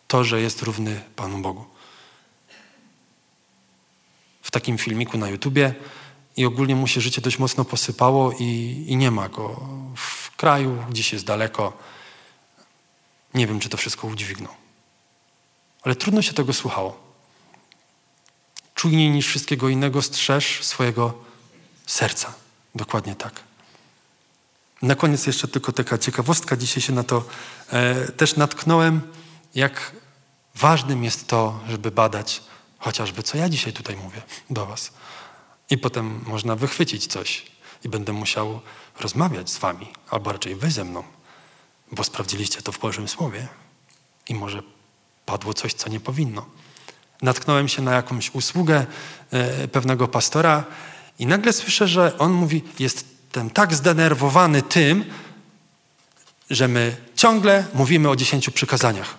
to, 0.07 0.23
że 0.23 0.41
jest 0.41 0.61
równy 0.61 1.01
Panu 1.15 1.37
Bogu. 1.37 1.78
W 4.49 4.51
takim 4.51 4.77
filmiku 4.77 5.17
na 5.17 5.29
YouTubie 5.29 5.73
i 6.37 6.45
ogólnie 6.45 6.75
mu 6.75 6.87
się 6.87 7.01
życie 7.01 7.21
dość 7.21 7.39
mocno 7.39 7.65
posypało 7.65 8.31
i, 8.39 8.45
i 8.87 8.97
nie 8.97 9.11
ma 9.11 9.29
go 9.29 9.69
w 9.95 10.35
kraju, 10.35 10.83
gdzieś 10.89 11.13
jest 11.13 11.25
daleko. 11.25 11.77
Nie 13.33 13.47
wiem, 13.47 13.59
czy 13.59 13.69
to 13.69 13.77
wszystko 13.77 14.07
udźwignął. 14.07 14.53
Ale 15.81 15.95
trudno 15.95 16.21
się 16.21 16.33
tego 16.33 16.53
słuchało 16.53 17.09
czujniej 18.75 19.09
niż 19.09 19.27
wszystkiego 19.27 19.69
innego 19.69 20.01
strzeż 20.01 20.63
swojego 20.63 21.13
serca. 21.85 22.33
Dokładnie 22.75 23.15
tak. 23.15 23.43
Na 24.81 24.95
koniec 24.95 25.27
jeszcze 25.27 25.47
tylko 25.47 25.71
taka 25.71 25.97
ciekawostka. 25.97 26.57
Dzisiaj 26.57 26.81
się 26.81 26.93
na 26.93 27.03
to 27.03 27.23
e, 27.71 28.11
też 28.11 28.35
natknąłem, 28.35 29.01
jak 29.55 29.91
ważnym 30.55 31.03
jest 31.03 31.27
to, 31.27 31.59
żeby 31.69 31.91
badać 31.91 32.41
chociażby, 32.79 33.23
co 33.23 33.37
ja 33.37 33.49
dzisiaj 33.49 33.73
tutaj 33.73 33.95
mówię 33.95 34.21
do 34.49 34.65
Was. 34.65 34.91
I 35.69 35.77
potem 35.77 36.21
można 36.27 36.55
wychwycić 36.55 37.07
coś 37.07 37.45
i 37.83 37.89
będę 37.89 38.13
musiał 38.13 38.59
rozmawiać 38.99 39.49
z 39.49 39.57
Wami, 39.57 39.87
albo 40.09 40.31
raczej 40.31 40.55
Wy 40.55 40.71
ze 40.71 40.83
mną, 40.83 41.03
bo 41.91 42.03
sprawdziliście 42.03 42.61
to 42.61 42.71
w 42.71 42.79
Bożym 42.79 43.07
Słowie 43.07 43.47
i 44.29 44.35
może 44.35 44.61
padło 45.25 45.53
coś, 45.53 45.73
co 45.73 45.89
nie 45.89 45.99
powinno 45.99 46.45
natknąłem 47.21 47.67
się 47.67 47.81
na 47.81 47.93
jakąś 47.93 48.35
usługę 48.35 48.85
e, 49.31 49.67
pewnego 49.67 50.07
pastora 50.07 50.63
i 51.19 51.25
nagle 51.25 51.53
słyszę, 51.53 51.87
że 51.87 52.17
on 52.17 52.31
mówi, 52.31 52.63
jest 52.79 53.19
jestem 53.29 53.49
tak 53.49 53.75
zdenerwowany 53.75 54.61
tym, 54.61 55.05
że 56.49 56.67
my 56.67 56.95
ciągle 57.15 57.65
mówimy 57.73 58.09
o 58.09 58.15
dziesięciu 58.15 58.51
przykazaniach. 58.51 59.17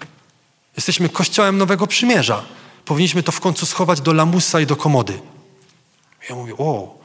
Jesteśmy 0.77 1.09
kościołem 1.09 1.59
Nowego 1.59 1.87
Przymierza. 1.87 2.45
Powinniśmy 2.91 3.23
to 3.23 3.33
w 3.33 3.41
końcu 3.41 3.67
schować 3.67 4.01
do 4.01 4.13
lamusa 4.13 4.61
i 4.61 4.67
do 4.67 4.77
komody. 4.77 5.21
Ja 6.29 6.35
mówię, 6.35 6.55
o, 6.59 6.99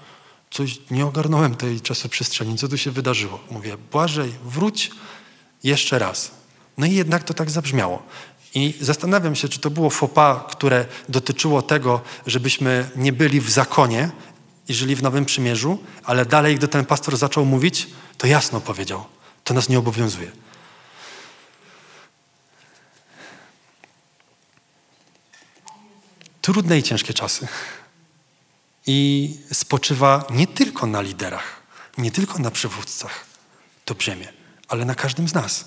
coś 0.51 0.79
nie 0.91 1.05
ogarnąłem 1.05 1.55
tej 1.55 1.81
czasoprzestrzeni, 1.81 2.57
co 2.57 2.67
tu 2.67 2.77
się 2.77 2.91
wydarzyło? 2.91 3.39
Mówię, 3.51 3.77
Błażej, 3.91 4.33
wróć 4.45 4.91
jeszcze 5.63 5.99
raz. 5.99 6.31
No 6.77 6.86
i 6.86 6.93
jednak 6.93 7.23
to 7.23 7.33
tak 7.33 7.49
zabrzmiało. 7.49 8.03
I 8.55 8.73
zastanawiam 8.81 9.36
się, 9.36 9.49
czy 9.49 9.59
to 9.59 9.69
było 9.69 9.89
fopa, 9.89 10.45
które 10.49 10.86
dotyczyło 11.09 11.61
tego, 11.61 12.01
żebyśmy 12.27 12.89
nie 12.95 13.13
byli 13.13 13.41
w 13.41 13.49
zakonie 13.49 14.11
i 14.67 14.73
żyli 14.73 14.95
w 14.95 15.03
Nowym 15.03 15.25
Przymierzu, 15.25 15.77
ale 16.03 16.25
dalej, 16.25 16.55
gdy 16.55 16.67
ten 16.67 16.86
pastor 16.86 17.17
zaczął 17.17 17.45
mówić, 17.45 17.88
to 18.17 18.27
jasno 18.27 18.61
powiedział, 18.61 19.05
to 19.43 19.53
nas 19.53 19.69
nie 19.69 19.79
obowiązuje. 19.79 20.31
Trudne 26.45 26.77
i 26.77 26.83
ciężkie 26.83 27.13
czasy. 27.13 27.47
I 28.87 29.29
spoczywa 29.53 30.25
nie 30.29 30.47
tylko 30.47 30.87
na 30.87 31.01
liderach, 31.01 31.61
nie 31.97 32.11
tylko 32.11 32.39
na 32.39 32.51
przywódcach 32.51 33.25
to 33.85 33.95
brzemię, 33.95 34.33
ale 34.67 34.85
na 34.85 34.95
każdym 34.95 35.27
z 35.27 35.33
nas. 35.33 35.65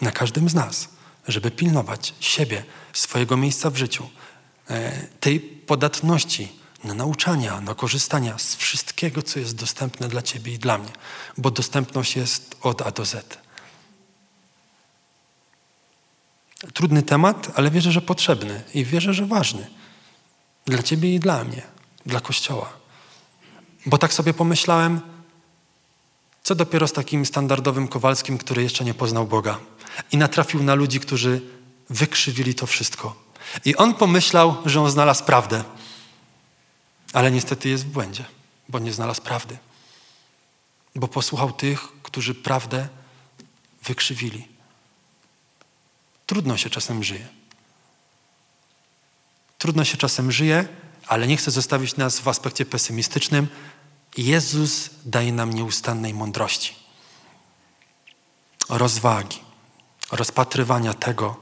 Na 0.00 0.12
każdym 0.12 0.48
z 0.48 0.54
nas, 0.54 0.88
żeby 1.28 1.50
pilnować 1.50 2.14
siebie, 2.20 2.64
swojego 2.92 3.36
miejsca 3.36 3.70
w 3.70 3.76
życiu, 3.76 4.10
e, 4.70 5.06
tej 5.20 5.40
podatności 5.40 6.52
na 6.84 6.94
nauczania, 6.94 7.60
na 7.60 7.74
korzystania 7.74 8.38
z 8.38 8.56
wszystkiego, 8.56 9.22
co 9.22 9.38
jest 9.38 9.54
dostępne 9.54 10.08
dla 10.08 10.22
Ciebie 10.22 10.52
i 10.52 10.58
dla 10.58 10.78
mnie, 10.78 10.92
bo 11.38 11.50
dostępność 11.50 12.16
jest 12.16 12.56
od 12.60 12.82
A 12.82 12.90
do 12.90 13.04
Z. 13.04 13.43
Trudny 16.72 17.02
temat, 17.02 17.52
ale 17.54 17.70
wierzę, 17.70 17.92
że 17.92 18.00
potrzebny 18.00 18.62
i 18.74 18.84
wierzę, 18.84 19.14
że 19.14 19.26
ważny 19.26 19.66
dla 20.66 20.82
Ciebie 20.82 21.14
i 21.14 21.20
dla 21.20 21.44
mnie, 21.44 21.62
dla 22.06 22.20
Kościoła. 22.20 22.72
Bo 23.86 23.98
tak 23.98 24.12
sobie 24.12 24.34
pomyślałem, 24.34 25.00
co 26.42 26.54
dopiero 26.54 26.88
z 26.88 26.92
takim 26.92 27.26
standardowym 27.26 27.88
Kowalskim, 27.88 28.38
który 28.38 28.62
jeszcze 28.62 28.84
nie 28.84 28.94
poznał 28.94 29.26
Boga 29.26 29.58
i 30.12 30.16
natrafił 30.16 30.62
na 30.62 30.74
ludzi, 30.74 31.00
którzy 31.00 31.40
wykrzywili 31.90 32.54
to 32.54 32.66
wszystko. 32.66 33.24
I 33.64 33.76
on 33.76 33.94
pomyślał, 33.94 34.56
że 34.66 34.80
on 34.80 34.90
znalazł 34.90 35.24
prawdę, 35.24 35.64
ale 37.12 37.30
niestety 37.30 37.68
jest 37.68 37.86
w 37.86 37.88
błędzie, 37.88 38.24
bo 38.68 38.78
nie 38.78 38.92
znalazł 38.92 39.22
prawdy. 39.22 39.58
Bo 40.94 41.08
posłuchał 41.08 41.52
tych, 41.52 41.88
którzy 42.02 42.34
prawdę 42.34 42.88
wykrzywili. 43.82 44.53
Trudno 46.34 46.56
się 46.56 46.70
czasem 46.70 47.04
żyje. 47.04 47.28
Trudno 49.58 49.84
się 49.84 49.96
czasem 49.96 50.32
żyje, 50.32 50.68
ale 51.06 51.26
nie 51.26 51.36
chcę 51.36 51.50
zostawić 51.50 51.96
nas 51.96 52.20
w 52.20 52.28
aspekcie 52.28 52.66
pesymistycznym. 52.66 53.48
Jezus 54.16 54.90
daje 55.04 55.32
nam 55.32 55.52
nieustannej 55.52 56.14
mądrości, 56.14 56.74
rozwagi, 58.68 59.38
rozpatrywania 60.12 60.94
tego, 60.94 61.36